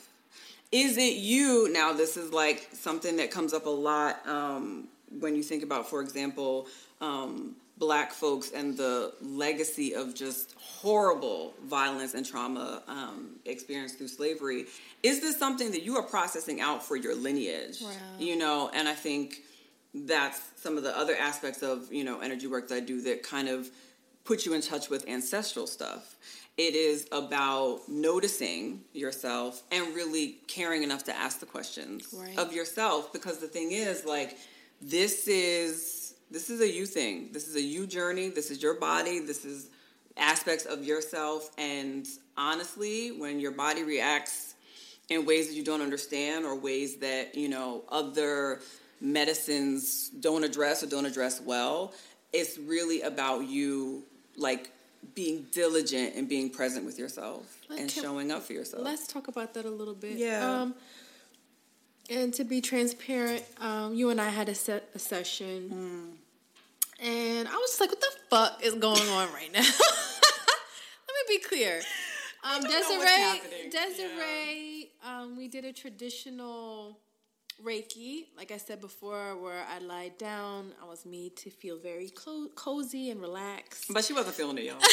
[0.71, 1.71] Is it you?
[1.71, 4.87] Now, this is like something that comes up a lot um,
[5.19, 6.67] when you think about, for example,
[7.01, 14.07] um, black folks and the legacy of just horrible violence and trauma um, experienced through
[14.07, 14.65] slavery.
[15.03, 17.81] Is this something that you are processing out for your lineage?
[17.81, 17.89] Wow.
[18.19, 19.41] You know, and I think
[19.93, 23.23] that's some of the other aspects of you know energy work that I do that
[23.23, 23.69] kind of
[24.25, 26.15] put you in touch with ancestral stuff.
[26.57, 32.37] It is about noticing yourself and really caring enough to ask the questions Right.
[32.37, 34.35] of yourself because the thing is like
[34.81, 35.96] this is
[36.31, 37.29] this is a you thing.
[37.31, 38.29] This is a you journey.
[38.29, 39.19] This is your body.
[39.19, 39.69] This is
[40.17, 44.55] aspects of yourself and honestly when your body reacts
[45.09, 48.59] in ways that you don't understand or ways that you know other
[48.99, 51.93] medicines don't address or don't address well
[52.33, 54.03] it's really about you
[54.35, 54.71] like
[55.15, 59.53] being diligent and being present with yourself and showing up for yourself Let's talk about
[59.53, 60.17] that a little bit.
[60.17, 60.61] Yeah.
[60.61, 60.75] Um,
[62.09, 66.17] And to be transparent, um, you and I had a, se- a session,
[67.01, 71.37] and I was just like, "What the fuck is going on right now?" Let me
[71.37, 71.81] be clear.
[72.43, 73.11] Um, don't know what's
[73.69, 73.69] Desiree.
[73.69, 76.97] Desiree, um, we did a traditional
[77.61, 80.71] Reiki, like I said before, where I lied down.
[80.81, 83.91] I was made to feel very clo- cozy and relaxed.
[83.93, 84.79] But she wasn't feeling it, y'all.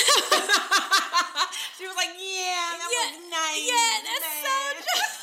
[1.78, 5.20] she was like, "Yeah, that Yeah, was nice." yeah, that's so nice."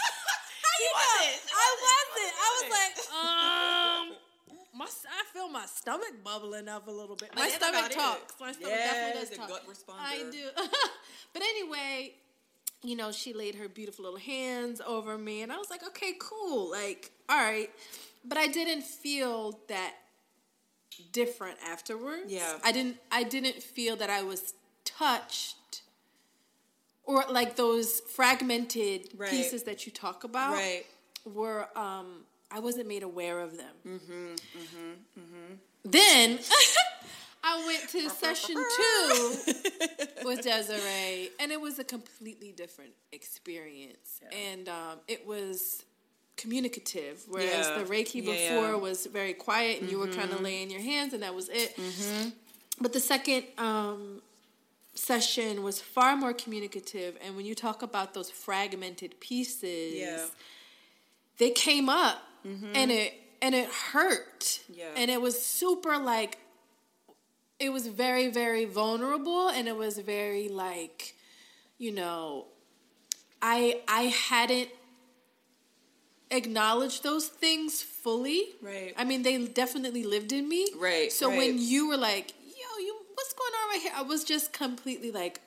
[0.89, 0.97] True.
[0.97, 1.53] How you know?
[1.53, 2.33] I wasn't.
[2.41, 7.29] I was like, um, my, I feel my stomach bubbling up a little bit.
[7.35, 7.95] My that's stomach about it.
[7.95, 8.33] talks.
[8.39, 9.47] My stomach Yeah, definitely does talk.
[9.49, 9.99] gut responder.
[9.99, 10.43] I do.
[11.33, 12.13] but anyway,
[12.83, 16.13] you know, she laid her beautiful little hands over me, and I was like, okay,
[16.19, 16.71] cool.
[16.71, 17.69] Like, all right.
[18.25, 19.93] But I didn't feel that
[21.11, 22.25] different afterwards.
[22.31, 22.57] Yeah.
[22.63, 22.97] I didn't.
[23.11, 24.53] I didn't feel that I was
[24.85, 25.55] touched.
[27.11, 29.29] Or like those fragmented Right.
[29.29, 30.85] pieces that you talk about Right.
[31.25, 32.07] were um
[32.49, 33.75] I wasn't made aware of them.
[33.87, 34.33] Mm-hmm.
[35.19, 35.53] Mm-hmm.
[35.85, 36.39] Then
[37.43, 39.35] I went to session two
[40.27, 44.19] with Desiree, and it was a completely different experience.
[44.49, 45.83] And um, it was
[46.37, 47.79] communicative, whereas Yeah.
[47.79, 48.35] the Reiki Yeah, before
[48.67, 48.71] yeah.
[48.73, 48.81] Mm-hmm.
[48.81, 51.75] was very quiet, and you were kind of laying your hands, and that was it.
[52.79, 54.21] But the second um,
[54.93, 60.25] session was far more communicative, and when you talk about those fragmented pieces, Yeah.
[61.37, 62.71] they came up mm-hmm.
[62.75, 64.89] and it and it hurt Yeah.
[64.95, 66.37] and it was super like
[67.59, 71.15] it was very very vulnerable and it was very like
[71.79, 72.45] you know
[73.41, 74.69] i i hadn't
[76.29, 78.93] acknowledged those things fully Right.
[78.97, 82.33] i mean they definitely lived in me Right, so when you were like
[83.21, 85.41] what's going on right here i was just completely like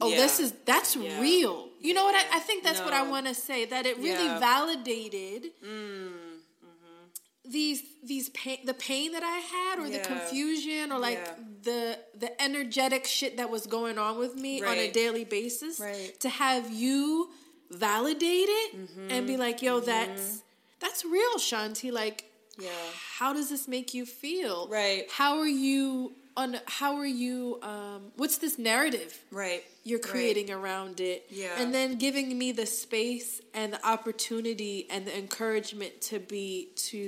[0.00, 0.16] oh Yeah.
[0.22, 1.20] this is that's Yeah.
[1.20, 3.96] real you know what I, I think that's what i want to say that it
[3.98, 4.36] really Yeah.
[4.36, 7.50] Mm, validated mm-hmm.
[7.56, 11.34] these these pain the pain that i had or the confusion or like Yeah.
[11.62, 16.12] the the energetic shit that was going on with me on a daily basis Right.
[16.20, 17.30] to have you
[17.70, 19.10] validate it Mm-hmm.
[19.10, 20.42] and be like yo that's
[20.80, 22.24] that's real shanti like
[22.58, 22.70] Yeah.
[23.18, 25.06] how does this make you feel Right.
[25.10, 26.48] how are you on
[26.78, 29.62] how are you um what's this narrative Right.
[29.88, 30.10] you're Right.
[30.12, 31.20] creating around it.
[31.42, 31.60] Yeah.
[31.60, 36.46] And then giving me the space and the opportunity and the encouragement to be
[36.90, 37.02] to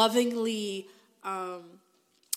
[0.00, 0.68] lovingly
[1.24, 1.62] um,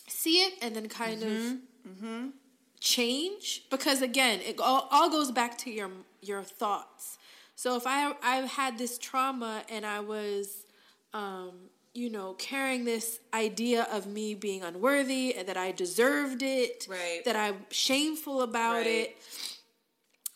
[0.08, 2.26] see it and then kind Mm-hmm.
[2.26, 2.32] of
[2.80, 5.90] change because again it all, all goes back to your
[6.22, 7.18] your thoughts.
[7.56, 10.66] So if I I had this trauma and I was
[11.14, 11.54] um,
[11.96, 17.22] you know, carrying this idea of me being unworthy and that I deserved it, Right.
[17.26, 18.88] that I'm shameful about Right.
[18.88, 19.18] it.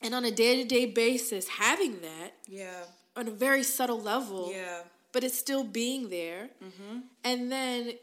[0.01, 2.85] And on a day to day basis, having that Yeah.
[3.15, 4.83] on a very subtle level, Yeah.
[5.11, 6.49] but it's still being there.
[6.63, 6.99] Mm-hmm.
[7.25, 7.93] And then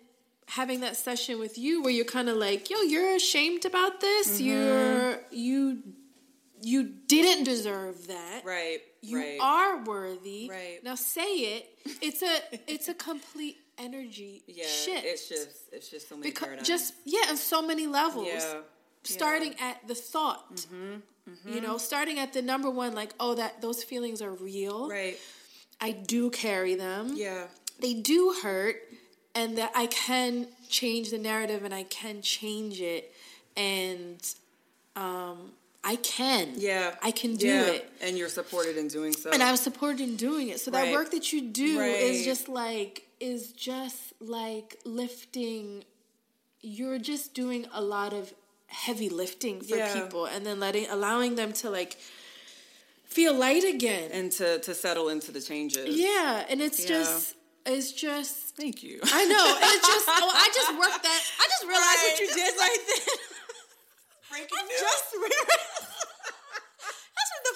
[0.49, 4.33] having that session with you where you're kind of like, yo, you're ashamed about this.
[4.33, 4.45] Mm-hmm.
[4.45, 5.83] You're, you,
[6.66, 8.42] you didn't deserve that.
[8.44, 8.81] Right.
[9.00, 9.38] You right.
[9.40, 10.48] are worthy.
[10.50, 10.81] Right.
[10.83, 11.68] Now say it.
[12.02, 12.38] It's a
[12.72, 14.66] it's a complete energy Yeah.
[14.66, 15.05] shift.
[15.05, 16.68] It's just it's just so many because paradigms.
[16.68, 18.26] just yeah, on so many levels.
[18.26, 18.61] Yeah.
[19.05, 20.66] Starting at the thought.
[20.68, 20.96] Hmm.
[21.44, 21.52] Hmm.
[21.55, 24.88] You know, starting at the number one, like, oh, that those feelings are real.
[24.88, 25.16] right.
[25.81, 27.12] I do carry them.
[27.14, 27.44] Yeah.
[27.81, 28.76] They do hurt,
[29.35, 33.12] and that I can change the narrative and I can change it,
[33.57, 34.18] and
[34.96, 35.52] um,
[35.92, 36.55] I can.
[36.57, 36.96] Yeah.
[37.01, 37.75] I can do Yeah.
[37.77, 37.83] it.
[38.05, 39.31] And you're supported in doing so.
[39.31, 40.59] and I was supported in doing it.
[40.61, 42.01] So that work that you do Right.
[42.11, 45.85] is just like is just like lifting.
[46.61, 48.35] You're just doing a lot of
[48.66, 49.94] heavy lifting for Yeah.
[49.99, 51.92] people, and then letting allowing them to like
[53.16, 54.11] feel light again.
[54.18, 55.96] and to to settle into the changes.
[55.96, 56.88] yeah, and it's Yeah.
[56.94, 57.35] just
[57.75, 58.35] it's just.
[58.61, 58.96] Thank you.
[59.20, 59.46] I know.
[59.62, 60.07] and It's just.
[60.22, 61.20] Oh, I just worked that.
[61.42, 63.16] I just realized what you did right then.
[64.31, 64.81] Breaking news.
[64.88, 65.76] just realized.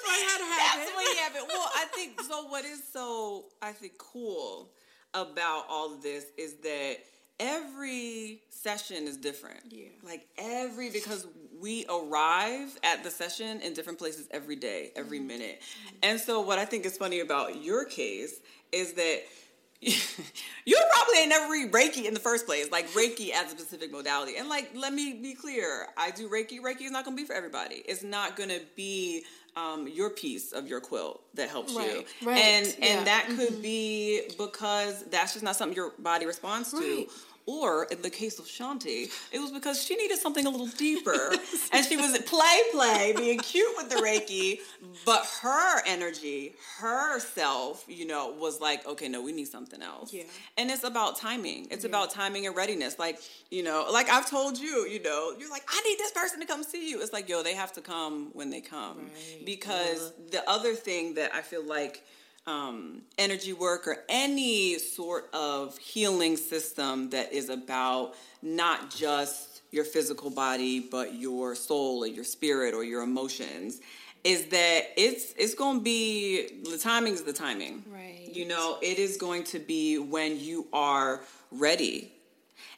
[0.02, 0.80] The fuck had to happen.
[0.80, 1.44] That's what happened.
[1.48, 2.44] Well, I think so.
[2.46, 4.70] What is so I think cool
[5.14, 6.96] about all of this is that
[7.38, 9.60] every session is different.
[9.70, 9.86] Yeah.
[10.04, 11.26] Like every because
[11.60, 15.26] we arrive at the session in different places every day, every Mm-hmm.
[15.26, 15.62] minute.
[16.02, 18.40] And so what I think is funny about your case
[18.72, 19.20] is that
[19.82, 23.90] you probably ain't never read Reiki in the first place, like Reiki as a specific
[23.90, 24.36] modality.
[24.36, 26.60] And like, let me be clear, I do Reiki.
[26.60, 27.76] Reiki is not going to be for everybody.
[27.86, 29.24] It's not going to be
[29.60, 33.26] um, your piece of your quilt that helps Right, you, right, and yeah, and that
[33.36, 36.78] could be because that's just not something your body responds to.
[36.78, 37.06] Right.
[37.50, 41.32] Or in the case of Shanti, it was because she needed something a little deeper.
[41.72, 44.60] and she was play, play, being cute with the Reiki,
[45.04, 50.12] but her energy, herself, you know, was like, okay, no, we need something else.
[50.12, 50.22] Yeah.
[50.56, 51.66] And it's about timing.
[51.72, 53.00] It's about timing and readiness.
[53.00, 53.18] Like,
[53.50, 56.46] you know, like I've told you, you know, you're like, I need this person to
[56.46, 57.02] come see you.
[57.02, 59.10] It's like, yo, they have to come when they come.
[59.44, 62.04] Because the other thing that I feel like
[62.50, 69.84] um, energy work or any sort of healing system that is about not just your
[69.84, 73.80] physical body, but your soul or your spirit or your emotions
[74.22, 77.84] is that it's it's going to be the timing is the timing.
[77.90, 78.28] Right.
[78.32, 82.12] You know, it is going to be when you are ready.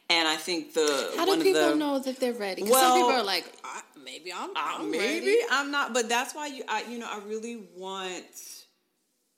[0.09, 2.63] And I think the How do people the, know that they're ready?
[2.63, 5.37] Well- some people are like, I, maybe I'm, I'm maybe ready.
[5.49, 8.62] I'm not, but that's why you, I, you know, I really want,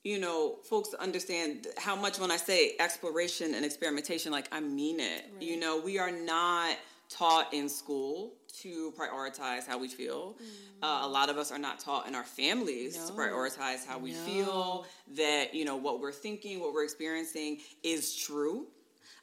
[0.06, 5.00] you know, folks understand how much when I say exploration and experimentation, like I mean
[5.00, 5.26] it.
[5.42, 6.78] You know, we are not
[7.10, 10.38] taught in school to prioritize how we feel.
[10.84, 14.12] Uh, a lot of us are not taught in our families to prioritize how we
[14.14, 14.86] feel.
[15.16, 18.68] That you know what we're thinking, what we're experiencing is true.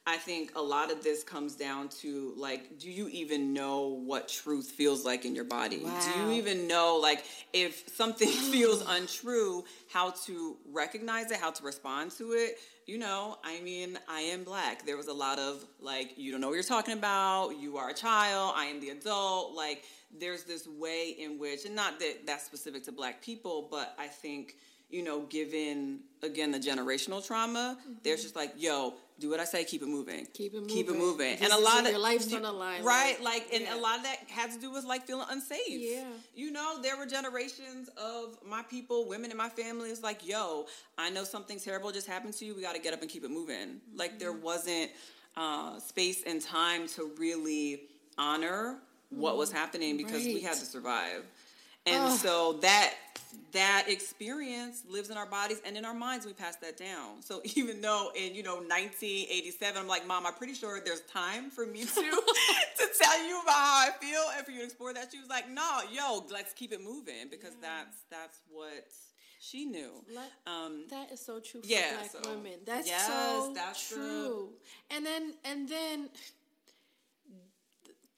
[0.04, 4.26] I think a lot of this comes down to like, do you even know what
[4.26, 5.78] truth feels like in your body?
[5.78, 11.64] Do you even know like if something feels untrue, how to recognize it, how to
[11.64, 12.58] respond to it?
[12.86, 14.84] You know, I mean, I am black.
[14.84, 17.50] There was a lot of like, you don't know what you're talking about.
[17.60, 18.54] You are a child.
[18.56, 19.54] I am the adult.
[19.54, 19.84] Like,
[20.18, 24.08] there's this way in which, and not that that's specific to black people, but I
[24.08, 24.56] think
[24.92, 28.24] you know, given again the generational trauma, there's mm-hmm.
[28.24, 30.68] just like, yo, do what I say, keep it moving, Keep it moving.
[30.74, 31.36] keep it moving.
[31.40, 33.20] and a lot of your life's on the line, right?
[33.22, 33.74] like, and yeah.
[33.74, 35.60] a lot of that had to do with like feeling unsafe.
[35.68, 36.04] Yeah.
[36.34, 39.88] you know, there were generations of my people, women in my family.
[39.90, 40.66] It's like, yo,
[40.98, 42.54] I know something terrible just happened to you.
[42.54, 43.80] We got to get up and keep it moving.
[43.96, 44.42] Like, there Mm-hmm.
[44.42, 44.90] wasn't
[45.36, 47.82] uh, space and time to really
[48.18, 48.76] honor
[49.10, 51.22] what was happening because we had to survive.
[51.86, 52.94] And so that
[53.52, 56.24] that experience lives in our bodies and in our minds.
[56.26, 57.20] We pass that down.
[57.22, 61.50] So even though in you know 1987, I'm like, Mom, I'm pretty sure there's time
[61.50, 61.86] for me to
[62.76, 65.08] to tell you about how I feel and for you to explore that.
[65.12, 68.86] She was like, No, yo, let's keep it moving because that's that's what
[69.40, 69.90] she knew.
[70.46, 72.60] Um, That is so true for Yeah, black so- women.
[72.64, 74.48] That's yes, so that's the- true.
[74.90, 76.10] And then and then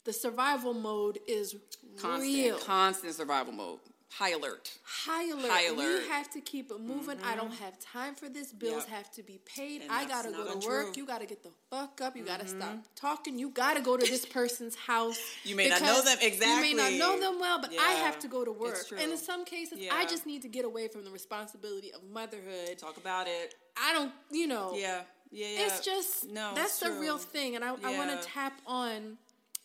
[0.05, 1.57] the survival mode is
[1.99, 2.59] constant, real.
[2.59, 3.79] constant survival mode,
[4.19, 4.71] high alert.
[4.85, 5.51] high alert.
[5.51, 6.03] High alert.
[6.03, 7.19] You have to keep it moving.
[7.25, 7.65] I don't mm-hmm.
[7.65, 8.53] have time for this.
[8.53, 8.97] Bills Yep.
[8.97, 9.83] have to be paid.
[9.83, 10.97] And I gotta go to work.
[10.97, 12.17] You gotta get the fuck up.
[12.17, 12.81] You gotta stop mm-hmm.
[12.95, 13.39] talking.
[13.39, 15.19] You gotta go to this person's house.
[15.45, 16.71] You may not know them exactly.
[16.71, 18.77] You may not know them well, but I have to go to work.
[18.81, 22.03] it's And in some cases, I just need to get away from the responsibility of
[22.11, 22.79] motherhood.
[22.79, 23.55] Talk about it.
[23.77, 24.73] I don't, you know.
[24.75, 25.67] Yeah, yeah, yeah.
[25.67, 26.53] It's just no.
[26.55, 29.19] that's the real thing, and I, I want to tap on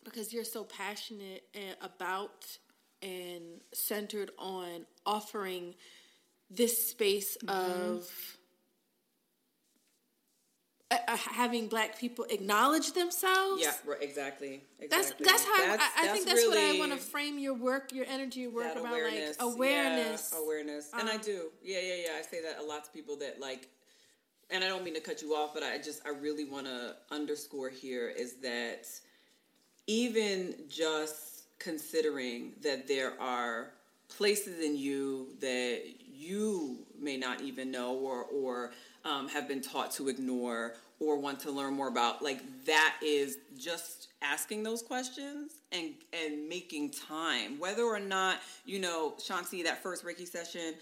[0.03, 1.43] because you're so passionate
[1.81, 2.57] about
[3.01, 5.75] and centered on offering
[6.49, 7.81] this space Mm-hmm.
[7.95, 8.11] of
[10.91, 13.61] uh, uh, having Black people acknowledge themselves.
[13.61, 14.63] Yeah, right, exactly.
[14.89, 15.25] That's exactly.
[15.25, 18.39] that's how I, I think that's what I want to frame your work, your energy,
[18.41, 19.39] your work about awareness.
[19.39, 20.31] like awareness.
[20.33, 20.89] Yeah, awareness.
[20.97, 21.49] and I Um, do.
[21.63, 22.09] Yeah, yeah, yeah.
[22.17, 23.69] I say that a lot to people that like
[24.49, 26.95] and I don't mean to cut you off, but I just I really want to
[27.11, 28.87] underscore here is that
[29.89, 33.71] even just considering that there are
[34.07, 35.81] places in you that
[36.15, 38.71] you may not even know or or
[39.03, 43.39] um, have been taught to ignore or want to learn more about like that is
[43.57, 49.81] just asking those questions and and making time whether or not you know shanti that
[49.81, 50.75] first reiki session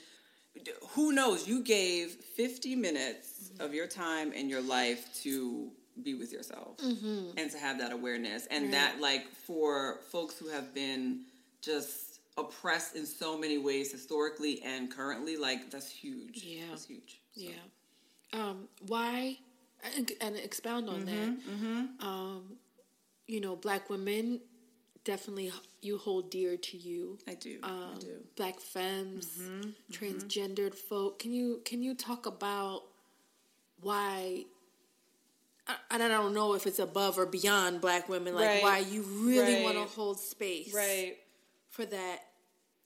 [0.90, 1.48] who knows?
[1.48, 5.70] You gave 50 minutes of your time in your life to
[6.04, 10.74] be with yourself and to have that awareness and that like for folks who have
[10.74, 11.22] been
[11.62, 16.66] just oppressed in so many ways historically and currently like that's huge Yeah.
[16.70, 17.52] that's huge So, Yeah.
[18.34, 19.38] Um, why,
[20.22, 22.06] and, expound on Mm-hmm, that.
[22.06, 22.58] Um,
[23.26, 24.42] you know, black women
[25.06, 27.18] definitely you hold dear to you.
[27.28, 31.20] i do Um, i do Black femmes, Mm-hmm, transgendered folk.
[31.20, 32.84] Can you can you talk about
[33.82, 34.46] why?
[35.68, 38.64] I- And I don't know if it's above or beyond black women, like Right.
[38.64, 41.18] why you really want to hold space right
[41.70, 42.24] for that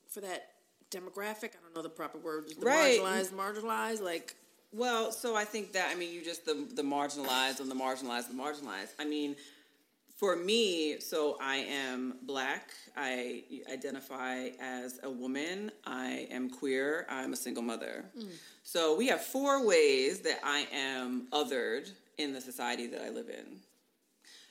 [0.10, 0.50] for that
[0.90, 1.52] demographic.
[1.56, 2.50] I don't know the proper word.
[2.50, 3.00] The Right.
[3.00, 4.36] marginalized, marginalized, like
[4.74, 8.28] Well, so I think that I mean you just the the marginalized and the marginalized,
[8.30, 8.90] the marginalized.
[9.00, 9.36] I mean,
[10.18, 12.70] for me, so I am black.
[12.96, 15.72] I identify as a woman.
[15.86, 17.06] I am queer.
[17.10, 18.06] I'm a single mother.
[18.16, 18.30] Mm.
[18.64, 21.90] So we have four ways that I am othered
[22.22, 23.60] in the society that I live in.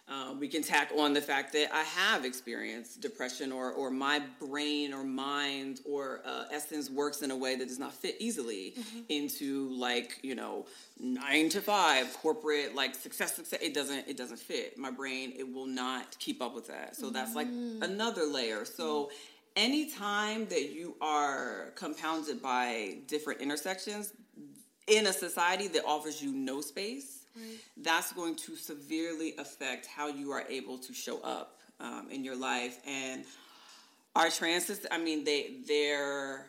[0.09, 4.21] Uh, we can tack on the fact that I have experienced depression, or or my
[4.41, 8.75] brain or mind or uh, essence works in a way that does not fit easily
[9.09, 10.67] into like you know
[10.99, 13.37] nine to five corporate like success.
[13.37, 13.61] Success.
[13.63, 14.09] It doesn't.
[14.09, 15.33] It doesn't fit my brain.
[15.39, 16.97] It will not keep up with that.
[16.97, 17.47] So that's like
[17.81, 18.65] another layer.
[18.65, 19.13] So
[19.55, 24.13] anytime that you are compounded by different intersections
[24.89, 27.20] in a society that offers you no space,
[27.77, 32.37] that's going to severely affect how you are able to show up um, in your
[32.37, 32.79] life.
[32.87, 33.25] And
[34.15, 36.47] our trans I mean, they they're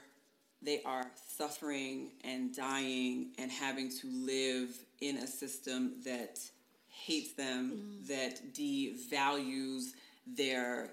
[0.61, 1.05] they are
[1.37, 6.39] suffering and dying and having to live in a system that
[6.87, 9.93] hates them, that devalues
[10.27, 10.91] their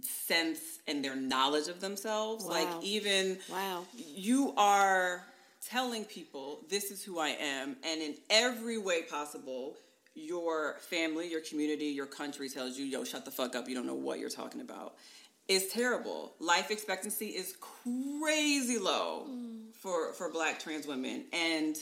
[0.00, 2.46] sense and their knowledge of themselves.
[2.46, 3.84] Like even Wow.
[3.96, 5.26] you are
[5.68, 9.76] telling people this is who I am, and in every way possible,
[10.14, 13.86] your family, your community, your country tells you, yo, shut the fuck up, you don't
[13.86, 14.96] know what you're talking about.
[15.48, 16.34] It's terrible.
[16.38, 19.26] Life expectancy is crazy low
[19.80, 21.24] for, for black trans women.
[21.32, 21.76] And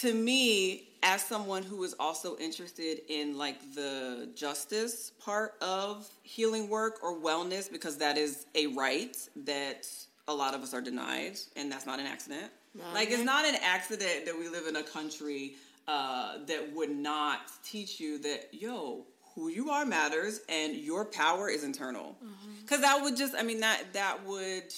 [0.00, 6.68] to me, as someone who is also interested in like the justice part of healing
[6.68, 9.86] work or wellness, because that is a right that
[10.26, 12.50] a lot of us are denied, and that's not an accident.
[12.94, 15.54] Like it's not an accident that we live in a country
[15.86, 19.04] uh, that would not teach you that yo,
[19.34, 22.16] who you are matters, and your power is internal.
[22.60, 24.72] Because that would just, I mean, that that would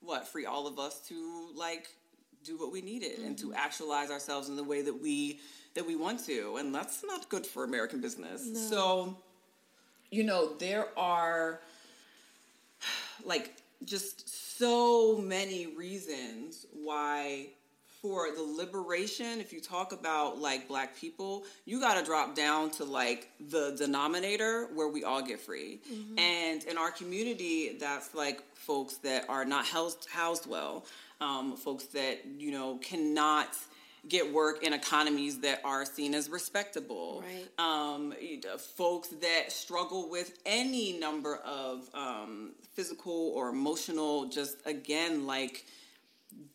[0.00, 1.88] what free all of us to like
[2.44, 5.40] do what we needed and to actualize ourselves in the way that we
[5.74, 6.56] that we want to.
[6.58, 8.68] And that's not good for american business.
[8.70, 9.16] So
[10.10, 11.60] you know there are
[13.24, 14.28] like just
[14.58, 17.46] so many reasons why
[18.02, 22.70] for the liberation if you talk about like black people you got to drop down
[22.70, 25.80] to like the denominator where we all get free.
[26.18, 30.84] And in our community that's like folks that are not housed housed well
[31.20, 33.56] um, folks that you know cannot
[34.08, 37.48] get work in economies that are seen as respectable Right.
[37.58, 45.26] um, know, folks that struggle with any number of um, physical or emotional, just again,
[45.26, 45.64] like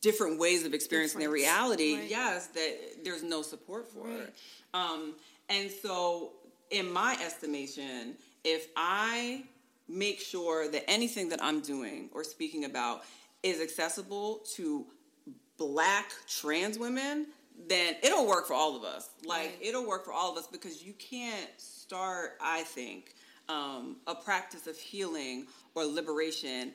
[0.01, 2.09] different ways of experiencing their reality, right.
[2.09, 4.33] yes, that there's no support for it.
[4.73, 5.15] Um,
[5.49, 6.31] and so,
[6.69, 9.43] in my estimation, if I
[9.89, 13.01] make sure that anything that I'm doing or speaking about
[13.43, 14.85] is accessible to
[15.57, 17.27] black trans women,
[17.67, 19.09] then it'll work for all of us.
[19.25, 19.57] Like Right.
[19.61, 23.15] it'll work for all of us because you can't start, I think,
[23.49, 26.73] um, a practice of healing or liberation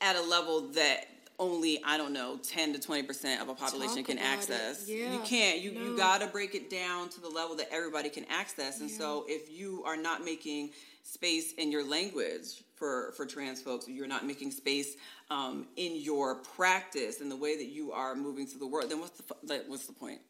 [0.00, 1.06] at a level that
[1.38, 4.86] only I don't know ten to twenty percent of a population Talk can access.
[4.86, 5.14] Yeah.
[5.14, 5.60] You can't.
[5.60, 5.80] You No.
[5.82, 8.80] you got to break it down to the level that everybody can access.
[8.80, 10.70] And so if you are not making
[11.02, 14.96] space in your language for for trans folks, you're not making space
[15.30, 18.98] um, in your practice and the way that you are moving through the world, then
[18.98, 20.20] what's the what's the point?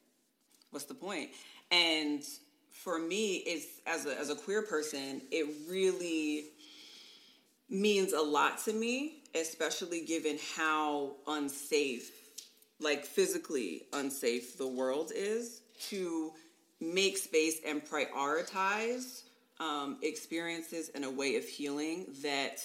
[0.69, 1.31] What's the point?
[1.71, 2.21] And
[2.69, 6.45] for me, it's as a as a queer person, it really
[7.69, 12.11] means a lot to me, especially given how unsafe,
[12.81, 16.33] like physically unsafe, the world is to
[16.81, 19.23] make space and prioritize
[19.61, 22.57] um, experiences and a way of healing that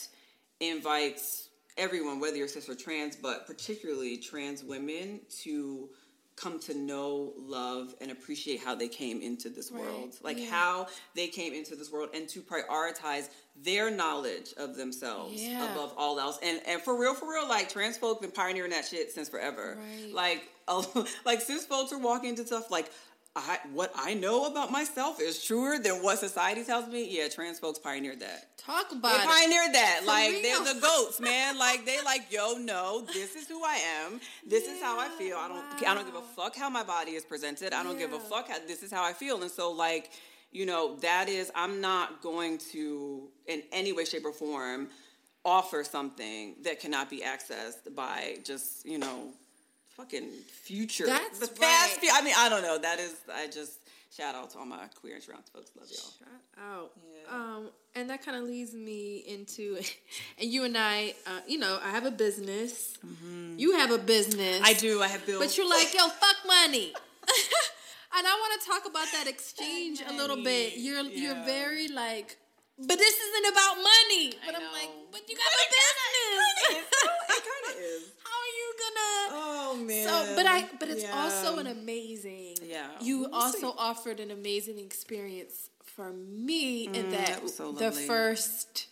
[0.61, 5.91] invites everyone, whether you're cis or trans, but particularly trans women, to
[6.37, 10.15] come to know, love, and appreciate how they came into this world.
[10.23, 13.29] Like how they came into this world and to prioritize
[13.63, 15.73] their knowledge of themselves Yeah.
[15.73, 16.39] above all else.
[16.43, 19.79] And and for real, for real, like trans folk been pioneering that shit since forever.
[19.79, 20.13] Right.
[20.13, 20.43] Like
[21.25, 22.91] like cis folks are walking into stuff like
[23.37, 27.07] I, what I know about myself is truer than what society tells me.
[27.09, 28.57] Yeah, trans folks pioneered that.
[28.57, 29.27] Talk They about it.
[29.27, 29.99] pioneered that.
[30.01, 30.43] For like real.
[30.43, 31.59] they're the goats, man.
[31.59, 34.21] Like they like, yo, no, this is who I am.
[34.47, 35.37] This is how I feel.
[35.37, 37.75] I don't I don't give a fuck how my body is presented.
[37.75, 39.43] I don't give a fuck how this is how I feel.
[39.43, 40.11] And so like,
[40.51, 44.89] you know, that is I'm not going to in any way, shape, or form
[45.45, 49.29] offer something that cannot be accessed by just, you know,
[49.97, 50.31] fucking
[50.63, 51.07] future.
[51.07, 51.99] That's the past right.
[52.01, 52.79] few I mean, I don't know.
[52.79, 53.81] That is I just
[54.15, 55.71] shout out to all my queer and trans folks.
[55.77, 56.13] Love y'all.
[56.19, 56.29] Shout
[56.59, 56.93] out.
[57.33, 59.79] Um, and that kind of leads me into,
[60.39, 62.97] and you and I, uh, you know, I have a business.
[63.57, 64.57] You have a business.
[64.57, 64.65] Mm-hmm.
[64.65, 65.03] I do.
[65.03, 65.43] I have bills.
[65.43, 66.93] But you're like, yo, fuck money.
[68.17, 70.75] and I want to talk about that exchange a little bit.
[70.77, 72.37] You're you're very like,
[72.79, 74.35] but this isn't about money.
[74.45, 76.87] But I'm like, but you got a business.
[77.29, 78.13] it kind of is.
[78.23, 78.36] How
[78.85, 79.43] gonna?
[79.43, 80.07] Oh man.
[80.07, 81.13] So, but I, but it's Yeah.
[81.23, 82.57] also an amazing.
[82.63, 82.87] Yeah.
[83.01, 83.77] You We'll also see.
[83.79, 88.89] offered an amazing experience for me in that, so the first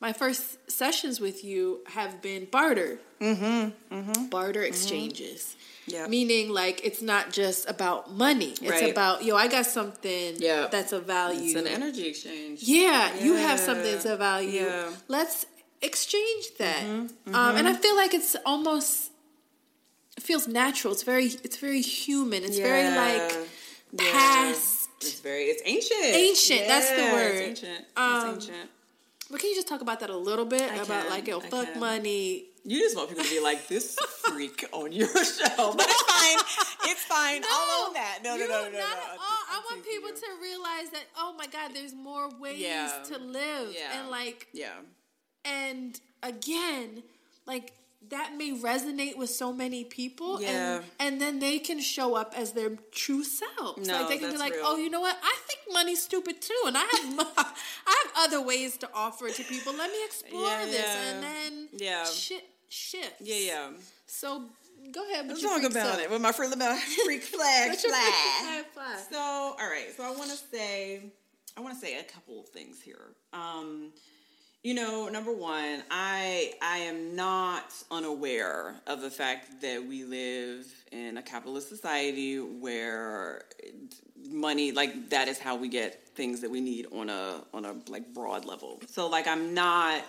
[0.00, 2.98] my first sessions with you have been barter.
[3.20, 3.94] Mm-hmm.
[3.94, 4.26] mm-hmm.
[4.28, 5.54] Barter exchanges.
[5.86, 6.06] Yeah.
[6.06, 8.52] Meaning like it's not just about money.
[8.52, 8.90] It's Right.
[8.90, 10.68] about yo, I got something Yeah.
[10.70, 11.50] that's of value.
[11.50, 12.62] It's an energy exchange.
[12.62, 14.62] Yeah, you have something that's of value.
[14.62, 14.84] Yeah.
[14.84, 15.44] Mm-hmm, Let's
[15.82, 16.82] exchange that.
[16.84, 17.10] Um,
[17.56, 19.09] and I feel like it's almost
[20.20, 20.92] it feels natural.
[20.92, 22.44] It's very it's very human.
[22.44, 23.32] It's very like
[23.92, 24.12] Yeah.
[24.12, 24.90] past.
[25.00, 26.04] It's very it's ancient.
[26.28, 27.34] Ancient, that's the word.
[27.36, 27.84] It's ancient.
[27.96, 28.70] Um, it's ancient.
[29.30, 31.38] But can you just talk about that a little bit I about can, like yo
[31.40, 31.80] I fuck can.
[31.80, 32.44] money?
[32.66, 36.90] You just want people to be like this freak on your show, but it's fine.
[36.90, 37.42] It's fine.
[37.50, 38.18] I'll own that.
[38.22, 38.64] No, no, no, no, no.
[38.64, 38.78] not no.
[38.80, 39.42] at I'm- all.
[39.54, 42.92] I want people to realize that oh my god, there's more ways Yeah.
[43.10, 43.98] to live, Yeah.
[43.98, 44.74] and like Yeah.
[45.46, 47.02] and again,
[47.46, 47.72] like
[48.08, 50.48] that may resonate with so many people, Yeah.
[50.76, 53.86] and and then they can show up as their true selves.
[53.86, 54.62] No, like they can be like, real.
[54.64, 55.16] oh, you know what?
[55.22, 57.18] I think money's stupid too, and I have
[57.86, 59.74] I have other ways to offer it to people.
[59.74, 61.10] Let me explore Yeah, this, yeah.
[61.10, 62.04] and then Yeah.
[62.06, 63.20] shit shifts.
[63.20, 63.68] Yeah, yeah.
[64.06, 64.44] So
[64.92, 65.26] go ahead.
[65.28, 66.00] With Let's talk about self.
[66.00, 68.64] it with my freak, my freak flag freak flag.
[68.72, 68.98] flag.
[69.10, 69.88] So, all right.
[69.96, 71.02] So I want to say,
[71.56, 73.14] I want to say a couple of things here.
[73.32, 73.92] Um,
[74.62, 80.66] you know, number one, I I am not unaware of the fact that we live
[80.92, 83.44] in a capitalist society where
[84.28, 87.74] money, like that, is how we get things that we need on a on a
[87.88, 88.80] like broad level.
[88.86, 90.02] So, like, I'm not.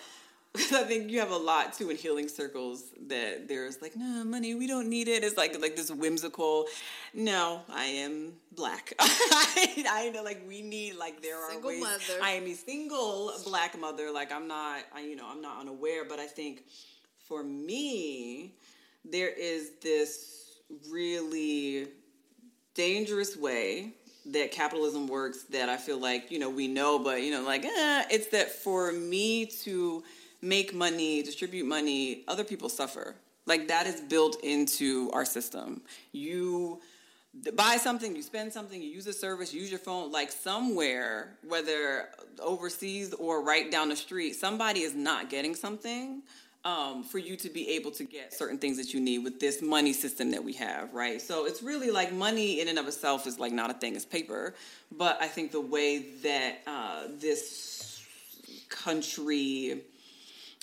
[0.56, 4.54] I think you have a lot too in healing circles that there's like, no, money,
[4.54, 5.24] we don't need it.
[5.24, 6.66] It's like like this whimsical.
[7.14, 8.94] No, I am black.
[9.00, 11.82] I, I know like we need like there are Single ways.
[11.82, 12.22] mother.
[12.22, 14.12] I am a single black mother.
[14.12, 16.64] Like I'm not, I you know, I'm not unaware, but I think
[17.28, 18.54] for me,
[19.06, 21.88] there is this really
[22.74, 23.94] dangerous way
[24.28, 27.66] that capitalism works that I feel like, you know, we know, but, you know, like,
[27.66, 30.04] eh, it's that for me to
[30.42, 33.16] make money, distribute money, other people suffer.
[33.46, 35.82] Like, that is built into our system.
[36.12, 36.82] You
[37.54, 42.10] buy something, you spend something, you use a service, use your phone, like somewhere, whether
[42.40, 46.24] overseas or right down the street, somebody is not getting something
[46.64, 49.62] um, for you to be able to get certain things that you need with this
[49.62, 51.22] money system that we have, right?
[51.22, 54.06] So it's really like money in and of itself is like not a thing, it's
[54.06, 54.54] paper.
[54.92, 58.04] But I think the way that uh, this
[58.70, 59.82] country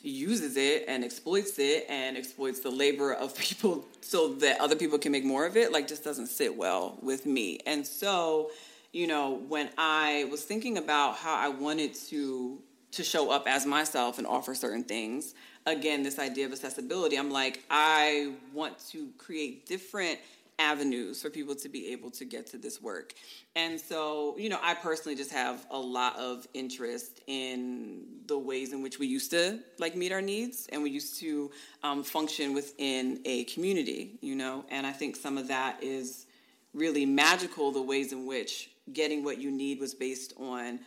[0.03, 4.99] uses it and exploits it and exploits the labor of people so that other people
[4.99, 7.59] can make more of it like just doesn't sit well with me.
[7.66, 8.51] And so
[8.92, 12.59] you know when i was thinking about how i wanted to
[12.90, 15.34] to show up as myself and offer certain things
[15.66, 20.18] again this idea of accessibility i'm like i want to create different
[20.59, 23.14] avenues for people to be able to get to this work.
[23.54, 28.72] And so, you know, I personally just have a lot of interest in the ways
[28.72, 31.50] in which we used to like meet our needs and we used to
[31.82, 36.26] um, function within a community, you know, and I think some of that is
[36.74, 40.80] really magical the ways in which getting what you need was based on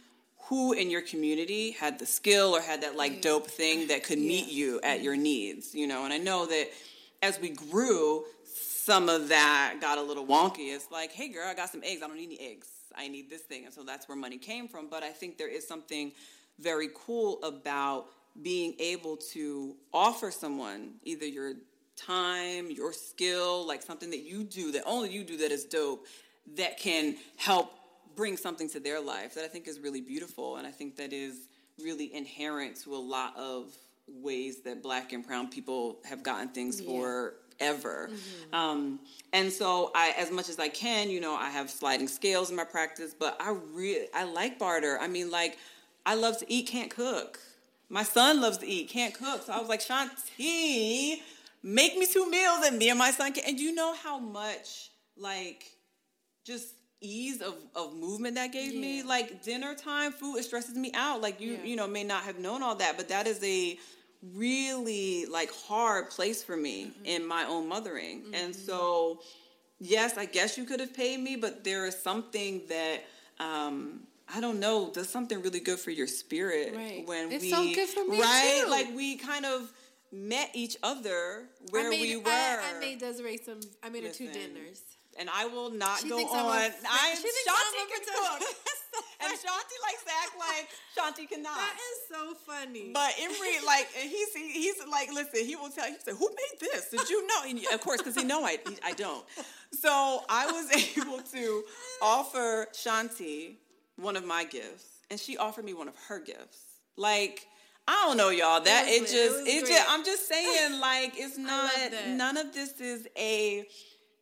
[0.45, 4.17] who in your community had the skill or had that like dope thing that could
[4.17, 6.69] meet you at your needs, you know, and I know that
[7.22, 8.26] as we grew,
[8.84, 10.73] some of that got a little wonky.
[10.73, 12.01] It's like, hey, girl, I got some eggs.
[12.01, 12.67] I don't need any eggs.
[12.95, 13.65] I need this thing.
[13.65, 14.88] And so that's where money came from.
[14.88, 16.11] But I think there is something
[16.59, 18.07] very cool about
[18.41, 21.53] being able to offer someone either your
[21.95, 26.07] time, your skill, like something that you do that only you do that is dope,
[26.55, 27.71] that can help
[28.15, 30.57] bring something to their life that I think is really beautiful.
[30.57, 31.49] And I think that is
[31.84, 33.71] really inherent to a lot of
[34.07, 38.10] ways that black and brown people have gotten things for ever.
[38.54, 38.99] Um,
[39.34, 42.56] and so I, as much as I can, you know, I have sliding scales in
[42.56, 44.97] my practice, but I really, I like barter.
[44.99, 45.58] I mean, like,
[46.06, 47.39] I love to eat, can't cook.
[47.89, 49.43] My son loves to eat, can't cook.
[49.43, 51.18] So I was like, Shanti,
[51.64, 53.43] make me two meals and me and my son can.
[53.47, 55.64] And you know how much, like,
[56.45, 60.91] just ease of, of movement that gave me like dinner time food it stresses me
[60.93, 63.78] out like you you know may not have known all that but that is a
[64.36, 69.19] really like hard place for me in my own mothering and so
[69.80, 73.01] yes i guess you could have paid me but there is something that
[73.39, 74.01] um
[74.34, 74.89] I don't know.
[74.93, 77.05] Does something really good for your spirit Right.
[77.05, 78.61] when It's we so good for me, right?
[78.63, 78.69] too.
[78.72, 79.69] Like we kind of
[80.13, 82.30] met each other where I made, we were.
[82.30, 83.59] I, I made Desiree some.
[83.84, 84.84] I made her two dinners.
[85.19, 86.39] and I will not She go on.
[86.39, 88.03] I'm a I fr- am Shanti can
[88.39, 88.45] fr-
[89.21, 91.55] and Shanti likes to act like Shanti cannot.
[91.55, 92.91] That is so funny.
[92.93, 96.29] But Emery, like, and he's he, he's like, listen, he will tell you, say, who
[96.29, 96.89] made this?
[96.89, 97.43] Did you know?
[97.47, 99.25] And of course, because he know I I don't.
[99.71, 101.63] So I was able to
[102.01, 103.55] offer Shanti
[103.95, 106.59] one of my gifts, and she offered me one of her gifts.
[106.97, 107.47] Like,
[107.87, 108.61] I don't know, y'all.
[108.61, 109.47] That it, was just.
[109.47, 109.89] It it, just.
[109.89, 111.71] I'm just saying, like, it's not.
[112.07, 113.65] None of this is a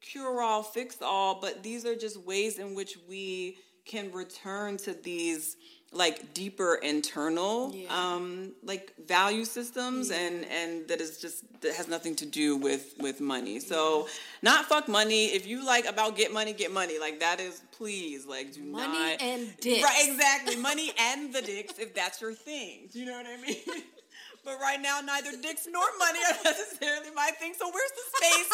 [0.01, 3.57] cure all, fix all, but these are just ways in which we
[3.93, 5.57] can return to these
[5.91, 7.87] like deeper internal Yeah.
[8.01, 12.85] um like value systems and and that is just that has nothing to do with
[13.05, 13.59] with money.
[13.59, 14.07] So
[14.49, 15.23] not fuck money.
[15.37, 16.99] If you like about get money get money.
[16.99, 19.83] Like that is please like do Money not and dicks.
[19.83, 20.55] right exactly.
[20.57, 22.75] Money and the dicks if that's your thing.
[22.91, 23.57] Do you know what i mean
[24.45, 28.51] but right now neither dicks nor money are necessarily my thing so where's the space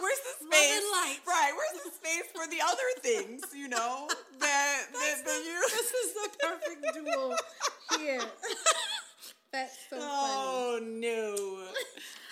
[0.00, 0.82] where's the space
[1.26, 4.08] right where's the space for the other things you know
[4.40, 7.34] that that, that you This is the perfect duel
[7.98, 8.20] here.
[9.52, 10.04] That's so funny.
[10.10, 11.68] Oh no.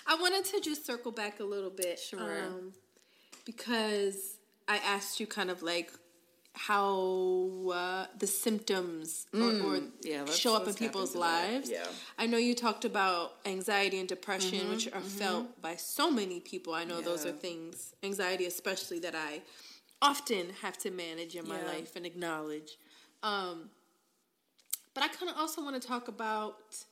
[0.06, 1.98] I wanted to just circle back a little bit.
[1.98, 2.44] Sure.
[2.44, 2.72] Um,
[3.44, 4.36] because
[4.68, 5.92] I asked you kind of like
[6.56, 11.70] how uh, the symptoms or, or Yeah, show up in people's lives.
[11.70, 11.84] Yeah.
[12.18, 16.74] I know you talked about anxiety and depression, which are felt by so many people.
[16.74, 19.42] I know those are things, anxiety especially, that I
[20.00, 21.66] often have to manage in my Yeah.
[21.66, 22.78] life and acknowledge.
[23.22, 23.70] Um,
[24.94, 26.84] but I kind of also want to talk about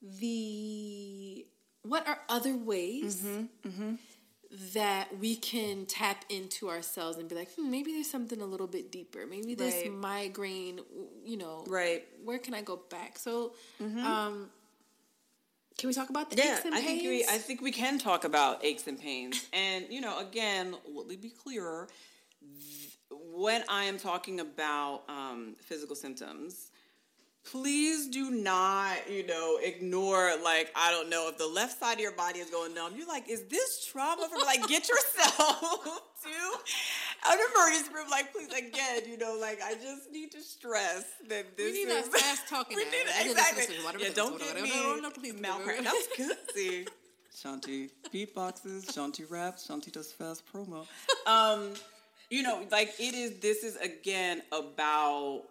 [0.00, 1.46] the
[1.82, 3.88] what are other ways Mm-hmm,
[4.74, 8.66] that we can tap into ourselves and be like, hmm, maybe there's something a little
[8.66, 9.26] bit deeper.
[9.26, 9.92] Maybe this Right.
[9.94, 10.80] migraine,
[11.24, 12.02] you know, Right.
[12.14, 12.26] Mm-hmm.
[12.26, 13.18] where can I go back?
[13.18, 14.50] So, um,
[15.78, 17.02] can we talk about the Yeah, aches and I pains?
[17.02, 19.48] think we I think we can talk about aches and pains.
[19.54, 21.88] And you know, again, let me be clearer.
[23.10, 26.71] When I am talking about um, physical symptoms,
[27.50, 32.00] please do not, you know, ignore like I don't know if the left side of
[32.00, 32.94] your body is going numb.
[32.96, 34.28] You're like, is this trauma?
[34.28, 35.60] From like, get yourself
[36.22, 38.08] to an emergency room.
[38.10, 42.08] Like, please, again, you know, like I just need to stress that this need is
[42.08, 43.76] that fast talking we need I did this, exactly.
[43.76, 45.84] this, this, Yeah, don't get me no, no, please, malpractice.
[45.84, 46.36] That was good.
[46.54, 46.86] See.
[47.34, 50.86] Shanti beatboxes, Shanti raps, Shanti does fast promo.
[51.26, 51.72] Um,
[52.28, 53.38] you know, like it is.
[53.40, 55.44] This is again about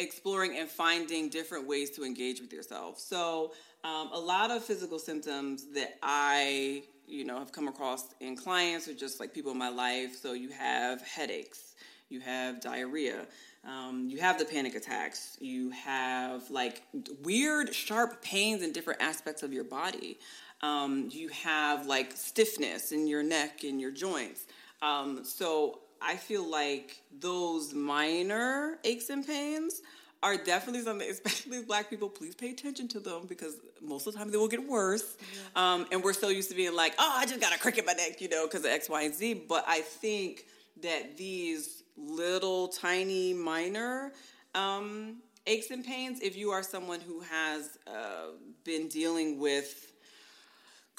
[0.00, 2.98] exploring and finding different ways to engage with yourself.
[2.98, 3.52] So,
[3.84, 8.88] um, a lot of physical symptoms that I, you know, have come across in clients
[8.88, 10.16] or just like people in my life.
[10.16, 11.74] So, you have headaches,
[12.08, 13.26] you have diarrhea,
[13.64, 16.82] um, you have the panic attacks, you have like
[17.22, 20.18] weird, sharp pains in different aspects of your body.
[20.62, 24.46] Um, you have like stiffness in your neck and your joints.
[24.82, 29.82] Um, so I feel like those minor aches and pains
[30.22, 34.18] are definitely something, especially black people, please pay attention to them because most of the
[34.18, 35.16] time they will get worse.
[35.56, 37.86] Um, and we're so used to being like, oh, I just got a crick in
[37.86, 39.44] my neck, you know, because of X, Y, and Z.
[39.48, 40.44] But I think
[40.82, 44.12] that these little tiny minor
[44.54, 48.32] um, aches and pains, if you are someone who has uh,
[48.64, 49.89] been dealing with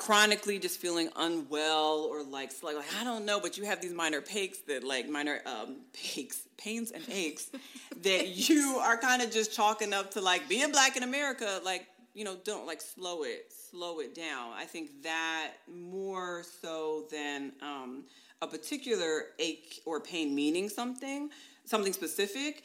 [0.01, 3.93] chronically just feeling unwell or like like, like I don't know, but you have these
[3.93, 5.81] minor aches that like minor um
[6.15, 7.51] aches, pains and aches
[8.01, 11.85] that you are kind of just chalking up to like being black in America, like
[12.15, 14.53] you know, don't like slow it, slow it down.
[14.57, 18.05] I think that more so than um,
[18.41, 21.29] a particular ache or pain meaning something,
[21.65, 22.63] something specific.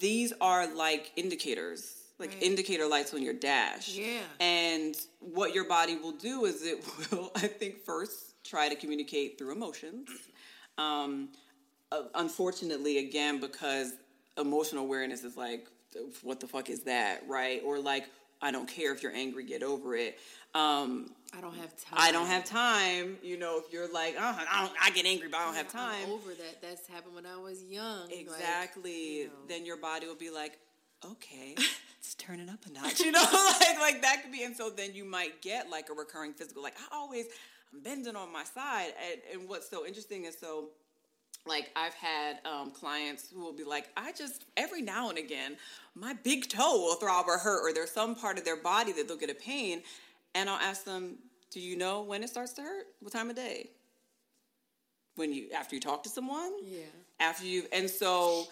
[0.00, 3.96] These are like indicators, like indicator lights on your dash.
[3.96, 4.20] Yeah.
[4.40, 9.38] And what your body will do is it will, I think, first try to communicate
[9.38, 10.08] through emotions.
[10.78, 11.30] Um,
[11.90, 13.94] uh, unfortunately, again, because
[14.38, 15.68] emotional awareness is like,
[16.22, 17.62] what the fuck is that, right?
[17.64, 18.08] Or like,
[18.42, 20.18] I don't care if you're angry, get over it.
[20.54, 21.94] Um, I don't have time.
[21.96, 23.16] I don't have time.
[23.22, 25.68] You know, if you're like, oh, I, don't, I get angry, but I don't have
[25.68, 26.04] time.
[26.04, 26.62] I'm over that.
[26.62, 28.08] That's happened when I was young.
[28.08, 29.18] like, Exactly.
[29.18, 29.30] you know.
[29.48, 30.58] Then your body will be like,
[31.12, 33.00] okay, let's turn it up a notch.
[33.00, 33.22] You know,
[33.60, 34.44] like like that could be.
[34.44, 36.62] And so then you might get like a recurring physical.
[36.62, 37.26] Like I always,
[37.72, 38.92] I'm bending on my side.
[39.10, 40.70] And, and what's so interesting is so.
[41.46, 45.58] Like I've had um, clients who will be like, I just every now and again,
[45.94, 49.08] my big toe will throb or hurt, or there's some part of their body that
[49.08, 49.82] they'll get a pain,
[50.34, 51.18] and I'll ask them,
[51.50, 52.86] Do you know when it starts to hurt?
[53.00, 53.68] What time of day?
[55.16, 56.52] When you after you talk to someone?
[56.62, 56.84] Yeah.
[57.20, 58.46] after you and so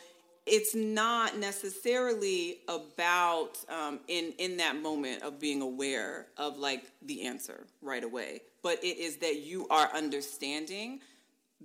[0.45, 7.27] it's not necessarily about um, in in that moment of being aware of like the
[7.27, 11.01] answer right away but it is that you are understanding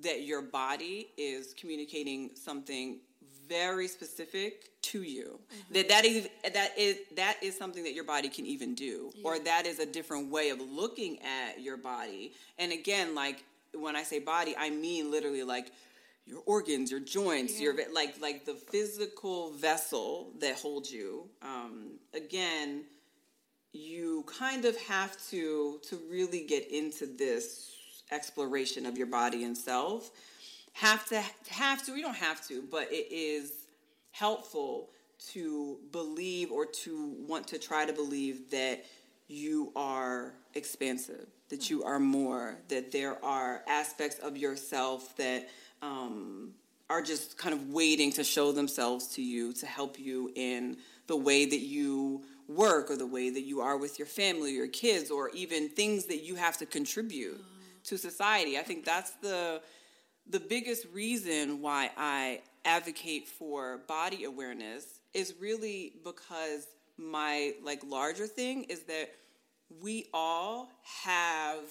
[0.01, 2.99] that your body is communicating something
[3.47, 5.39] very specific to you.
[5.71, 9.39] That that is that is that is something that your body can even do or
[9.39, 12.33] that is a different way of looking at your body.
[12.59, 15.71] And again like when i say body i mean literally like
[16.27, 21.29] your organs, your joints, your like like the physical vessel that holds you.
[21.41, 22.83] Um, again,
[23.71, 27.71] you kind of have to to really get into this
[28.11, 30.11] exploration of your body and self.
[30.73, 31.93] Have to have to.
[31.93, 33.51] We don't have to, but it is
[34.11, 34.89] helpful
[35.31, 38.85] to believe or to want to try to believe that
[39.27, 45.49] you are expansive, that you are more, that there are aspects of yourself that
[45.81, 46.51] um,
[46.89, 51.15] are just kind of waiting to show themselves to you to help you in the
[51.15, 55.11] way that you work or the way that you are with your family, your kids,
[55.11, 57.43] or even things that you have to contribute
[57.83, 58.57] to society.
[58.57, 59.61] I think that's the
[60.29, 66.67] the biggest reason why I advocate for body awareness is really because
[66.97, 69.11] my like larger thing is that
[69.81, 70.69] we all
[71.05, 71.63] have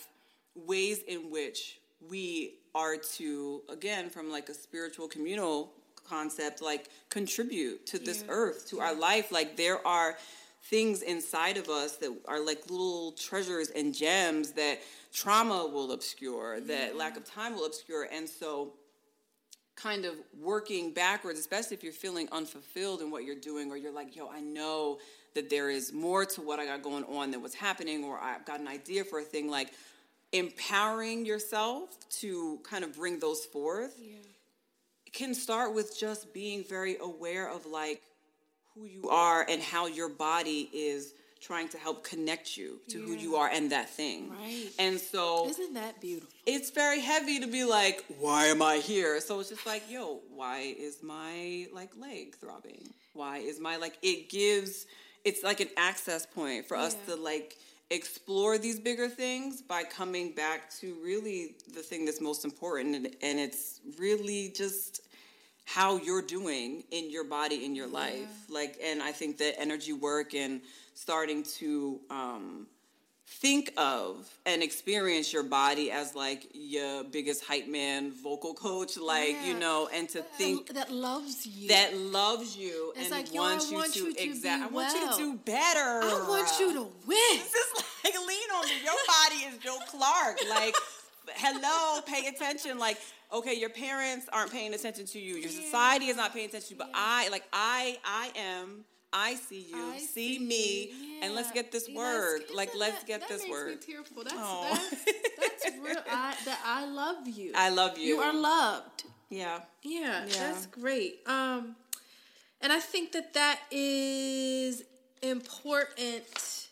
[0.55, 5.73] ways in which we are to again from like a spiritual communal
[6.07, 9.33] concept like contribute to this earth to our life.
[9.33, 10.17] Like there are
[10.65, 14.79] things inside of us that are like little treasures and gems that
[15.13, 18.09] trauma will obscure that lack of time will obscure.
[18.13, 18.75] And so
[19.77, 23.93] kind of working backwards, especially if you're feeling unfulfilled in what you're doing, or you're
[23.93, 24.99] like, yo, I know
[25.35, 28.45] that there is more to what I got going on than what's happening, or I've
[28.47, 29.73] got an idea for a thing, like
[30.33, 33.99] empowering yourself to kind of bring those forth
[35.13, 38.03] can start with just being very aware of like
[38.75, 43.13] who you are and how your body is trying to help connect you to who
[43.15, 44.29] you are and that thing.
[44.31, 44.69] Right.
[44.79, 46.29] And so Isn't that beautiful?
[46.45, 49.21] it's very heavy to be like, why am I here?
[49.21, 52.89] So it's just like, yo, why is my like leg throbbing?
[53.15, 54.87] Why is my like it gives
[55.25, 57.15] it's like an access point for us Yeah.
[57.15, 57.57] to like
[57.91, 63.07] explore these bigger things by coming back to really the thing that's most important and,
[63.23, 65.03] and it's really just
[65.65, 68.49] how you're doing in your body in your life.
[68.49, 70.61] Like and i think that energy work and
[70.95, 72.67] starting to um,
[73.29, 79.37] think of and experience your body as like your biggest hype man vocal coach like
[79.45, 81.69] you know and to think that loves you.
[81.69, 84.67] that loves you It's and like, yo, wants you want to you to exact i
[84.69, 87.17] want you to do better I want you to win.
[87.39, 88.75] this is like lean on me.
[88.85, 90.39] Your body is Joe Clark.
[90.49, 90.75] Like,
[91.35, 92.79] hello, pay attention.
[92.79, 92.99] Like,
[93.33, 95.37] okay, your parents aren't paying attention to you.
[95.37, 96.79] Your society is not paying attention to you.
[96.79, 98.85] But I, like, I, I am.
[99.19, 99.77] I see you.
[99.77, 100.91] I see, see me.
[100.91, 101.21] you.
[101.23, 102.43] And let's get this Yeah, word.
[102.55, 103.69] Like, let's that- get that this makes word.
[103.71, 104.25] Me tearful.
[104.25, 105.05] That's that's,
[105.65, 105.97] that's real.
[106.11, 107.53] I, that I love you.
[107.55, 108.07] I love you.
[108.17, 109.05] You are loved.
[109.31, 109.61] Yeah.
[109.83, 110.35] Yeah, Yeah.
[110.53, 111.21] that's great.
[111.27, 111.75] Um,
[112.61, 114.83] and I think that that is
[115.23, 116.69] important,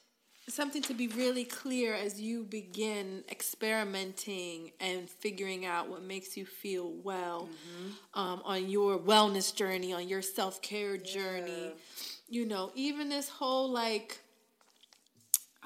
[0.49, 6.45] something to be really clear as you begin experimenting and figuring out what makes you
[6.47, 7.49] feel well
[8.15, 11.73] um, on your wellness journey, on your self care journey.
[12.29, 14.19] You know, even this whole like.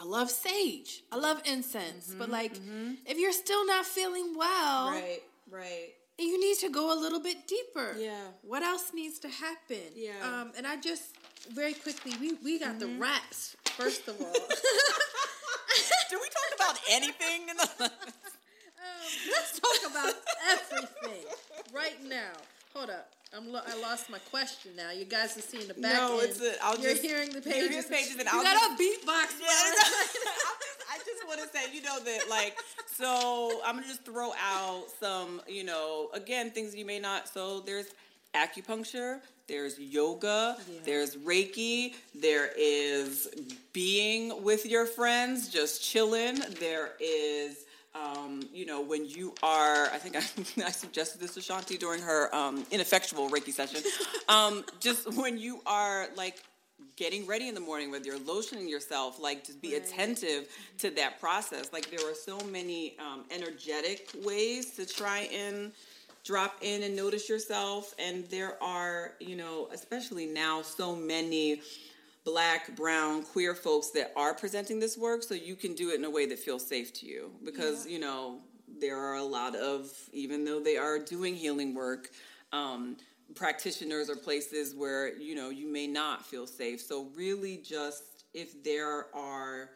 [0.00, 1.02] I love sage.
[1.10, 2.08] I love incense.
[2.10, 2.92] Mm-hmm, but like mm-hmm.
[3.04, 5.22] if you're still not feeling well, Right.
[5.50, 5.88] Right.
[6.18, 7.96] you need to go a little bit deeper.
[7.98, 8.28] Yeah.
[8.42, 9.82] What else needs to happen?
[9.96, 10.12] Yeah.
[10.22, 11.16] Um, and I just
[11.52, 13.02] very quickly we we got the mm-hmm.
[13.02, 14.32] raps first of all.
[16.10, 17.48] Do we talk about anything?
[17.50, 17.90] In the- um,
[19.30, 20.14] Let's talk about
[20.50, 21.24] everything
[21.72, 22.32] right now.
[22.74, 23.10] Hold up.
[23.36, 24.90] I'm lo- I lost my question now.
[24.90, 26.30] You guys are seeing the back No, end.
[26.30, 27.86] it's a- I'll You're just- hearing the you're hearing pages.
[27.86, 29.40] pages and you I'll got just- a beatbox.
[29.40, 29.46] Yeah.
[29.48, 32.56] I'm just- I just want to say, you know, that like,
[32.96, 37.28] so I'm gonna just throw out some, you know, again, things you may not.
[37.28, 37.86] So there's
[38.34, 43.28] acupuncture, there's yoga, there's Reiki, there is
[43.74, 46.36] being with your friends, just chilling.
[46.58, 47.58] There is.
[47.98, 50.20] Um, you know, when you are, I think I,
[50.66, 53.82] I suggested this to Shanti during her um, ineffectual Reiki session.
[54.28, 56.42] Um, just when you are like
[56.96, 61.18] getting ready in the morning, whether you're lotioning yourself, like just be attentive to that
[61.18, 61.72] process.
[61.72, 65.72] Like there are so many um, energetic ways to try and
[66.24, 67.94] drop in and notice yourself.
[67.98, 71.62] And there are, you know, especially now, so many
[72.28, 76.04] black, brown, queer folks that are presenting this work, so you can do it in
[76.04, 77.30] a way that feels safe to you.
[77.42, 78.40] Because, you know,
[78.80, 82.10] there are a lot of, even though they are doing healing work,
[82.52, 82.96] um,
[83.34, 86.82] practitioners or places where, you know, you may not feel safe.
[86.82, 89.70] So, really, just if there are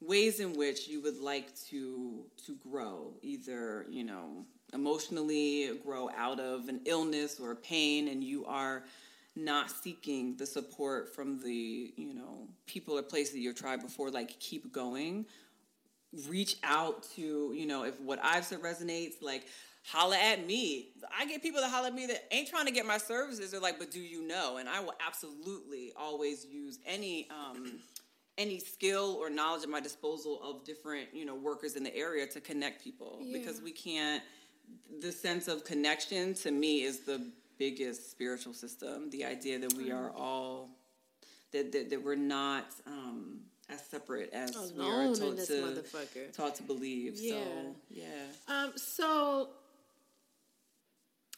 [0.00, 6.40] ways in which you would like to to grow either you know emotionally grow out
[6.40, 8.84] of an illness or a pain and you are
[9.36, 14.10] not seeking the support from the you know people or places that you've tried before
[14.10, 15.24] like keep going
[16.28, 19.46] reach out to you know if what i've said resonates like
[19.84, 20.88] holla at me.
[21.18, 23.50] I get people that holla at me that ain't trying to get my services.
[23.50, 24.58] They're like, but do you know?
[24.58, 27.80] And I will absolutely always use any um,
[28.38, 32.26] any skill or knowledge at my disposal of different you know workers in the area
[32.28, 34.22] to connect people because we can't.
[35.00, 39.10] The sense of connection to me is the biggest spiritual system.
[39.10, 40.70] The idea that we are all
[41.52, 42.66] that that, that we're not.
[42.86, 43.42] Um,
[43.72, 47.14] as separate as we are Alone taught to, taught to believe.
[47.16, 47.34] Yeah.
[47.34, 48.04] So, yeah.
[48.48, 49.50] Um, so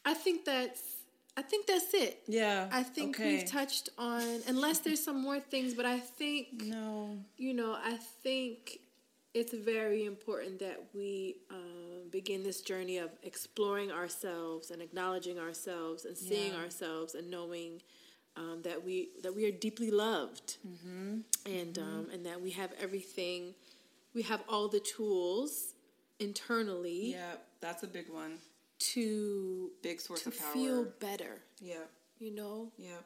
[0.04, 0.80] I think that's
[1.36, 2.22] I think that's it.
[2.26, 2.68] Yeah.
[2.70, 3.36] I think okay.
[3.36, 7.18] we've touched on unless there's some more things, but I think No.
[7.36, 8.80] you know, I think
[9.34, 16.04] it's very important that we um, begin this journey of exploring ourselves and acknowledging ourselves
[16.04, 16.58] and seeing Yeah.
[16.60, 17.80] ourselves and knowing
[18.36, 21.20] um, that we that we are deeply loved Mm-hmm.
[21.46, 23.54] and um, and that we have everything,
[24.14, 25.74] we have all the tools
[26.18, 28.38] internally Yeah, that's a big one.
[28.94, 30.52] to Big source to of power.
[30.52, 31.40] feel better.
[31.60, 31.84] Yeah.
[32.18, 33.00] You know, Yeah.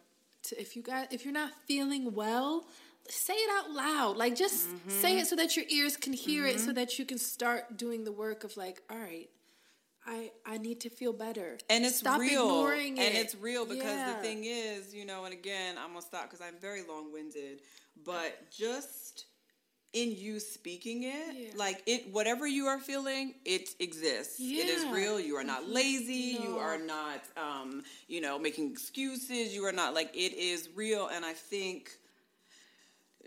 [0.45, 2.67] to, if you got if you're not feeling well
[3.11, 4.91] say it out loud like just Mm-hmm.
[4.91, 8.05] say it so that your ears can hear it so that you can start doing
[8.05, 9.29] the work of like all right
[10.07, 12.67] i i need to feel better And it's stop real.
[12.69, 13.15] and it.
[13.17, 14.13] it's real because Yeah.
[14.15, 17.61] the thing is, you know, and again, I'm to stop because I'm very long winded,
[18.05, 19.25] but just
[19.93, 21.51] in you speaking it, Yeah.
[21.57, 24.39] like it, whatever you are feeling, it exists.
[24.39, 25.19] It is real.
[25.19, 26.37] You are not lazy.
[26.43, 29.55] You are not, um, you know, making excuses.
[29.55, 31.09] You are not like it is real.
[31.09, 31.91] And I think,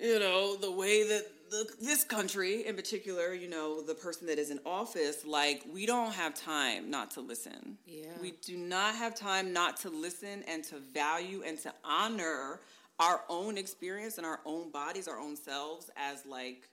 [0.02, 4.38] you know, the way that the, this country in particular, you know, the person that
[4.38, 7.78] is in office, like, we don't have time not to listen.
[7.86, 8.06] Yeah.
[8.22, 12.60] We do not have time not to listen and to value and to honor
[13.00, 16.70] our own experience and our own bodies, our own selves as like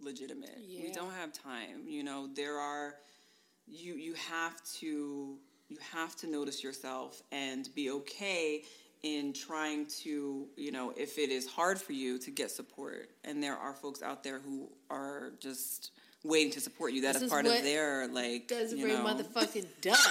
[0.00, 0.58] legitimate.
[0.68, 1.86] We don't have time.
[1.86, 2.96] You know, there are
[3.66, 5.38] you you have to
[5.68, 8.62] you have to notice yourself and be okay
[9.04, 13.10] in trying to, you know, if it is hard for you to get support.
[13.22, 15.90] And there are folks out there who are just
[16.24, 17.02] waiting to support you.
[17.02, 20.08] That is part of their like Desiree you know, motherfucking does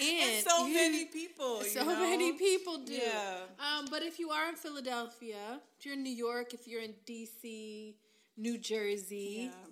[0.00, 1.60] and and so you- many people.
[1.62, 1.94] so know?
[2.00, 3.36] many people do Yeah.
[3.58, 6.94] um, but if you are in philadelphia if you're in new york if you're in
[7.04, 7.94] dc
[8.36, 9.67] new jersey Yeah.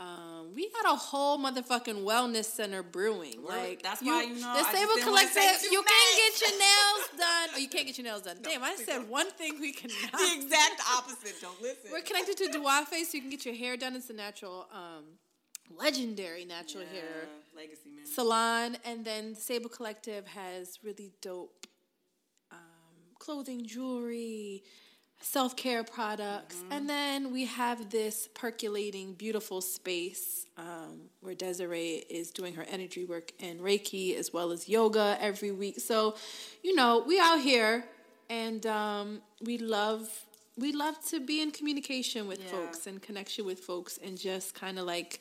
[0.00, 3.44] Um, we got a whole motherfucking wellness center brewing.
[3.46, 5.70] Like that's why, you know, the Sable didn't wanna say Collective.
[5.72, 8.38] You can't get your nails done, or you can't get your nails done.
[8.42, 10.12] Damn, I said one thing we cannot.
[10.12, 11.34] the exact opposite.
[11.42, 11.90] Don't listen.
[11.92, 13.94] We're connected to Duafe, so you can get your hair done.
[13.94, 15.04] It's a natural, um,
[15.76, 18.06] legendary natural hair legacy man.
[18.06, 18.76] salon.
[18.86, 21.66] And then Sable Collective has really dope
[22.50, 22.58] um,
[23.18, 24.62] clothing, jewelry,
[25.20, 26.56] self care products.
[26.56, 26.72] Mm-hmm.
[26.72, 33.04] And then we have this percolating, beautiful space um, where Desiree is doing her energy
[33.04, 35.80] work and Reiki as well as yoga every week.
[35.80, 36.16] So,
[36.62, 37.84] you know, we out here
[38.28, 40.08] and um, we love.
[40.56, 42.50] We love to be in communication with Yeah.
[42.50, 45.20] folks and connection with folks and just kind of like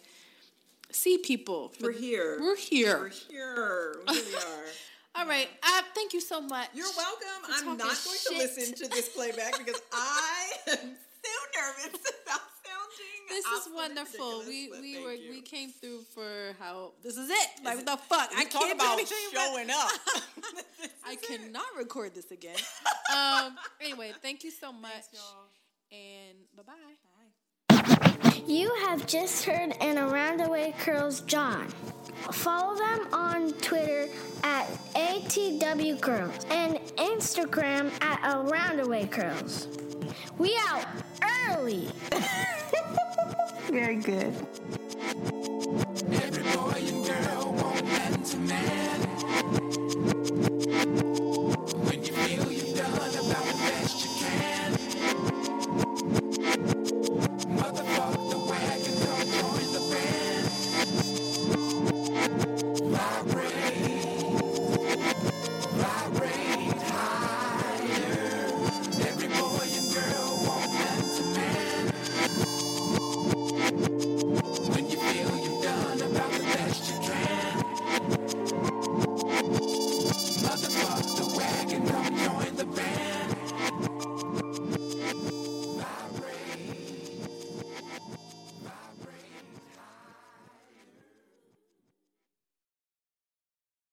[0.92, 1.72] see people.
[1.80, 2.38] We're here.
[2.42, 3.00] We're here.
[3.00, 3.96] We're here.
[4.08, 4.66] We really are.
[5.20, 5.50] All right.
[5.62, 6.70] Uh, thank you so much.
[6.74, 7.28] You're welcome.
[7.52, 8.32] I'm not going shit.
[8.32, 13.28] to listen to this playback because I am so nervous about sounding.
[13.28, 14.44] This is wonderful.
[14.48, 15.32] We we were you.
[15.32, 17.50] we came through for how this is it.
[17.66, 18.30] Like what the fuck?
[18.38, 19.00] I can't about
[19.34, 19.90] showing up.
[21.06, 22.58] I cannot record this again.
[23.14, 23.58] um.
[23.82, 25.04] Anyway, thank you so much.
[25.92, 27.09] and bye bye.
[28.46, 31.68] You have just heard an Around the Way Curls John.
[32.32, 34.08] Follow them on Twitter
[34.44, 39.68] at ATW Curls and Instagram at Around the Way Curls.
[40.38, 40.86] We out
[41.50, 41.90] early.
[43.70, 44.34] Very good.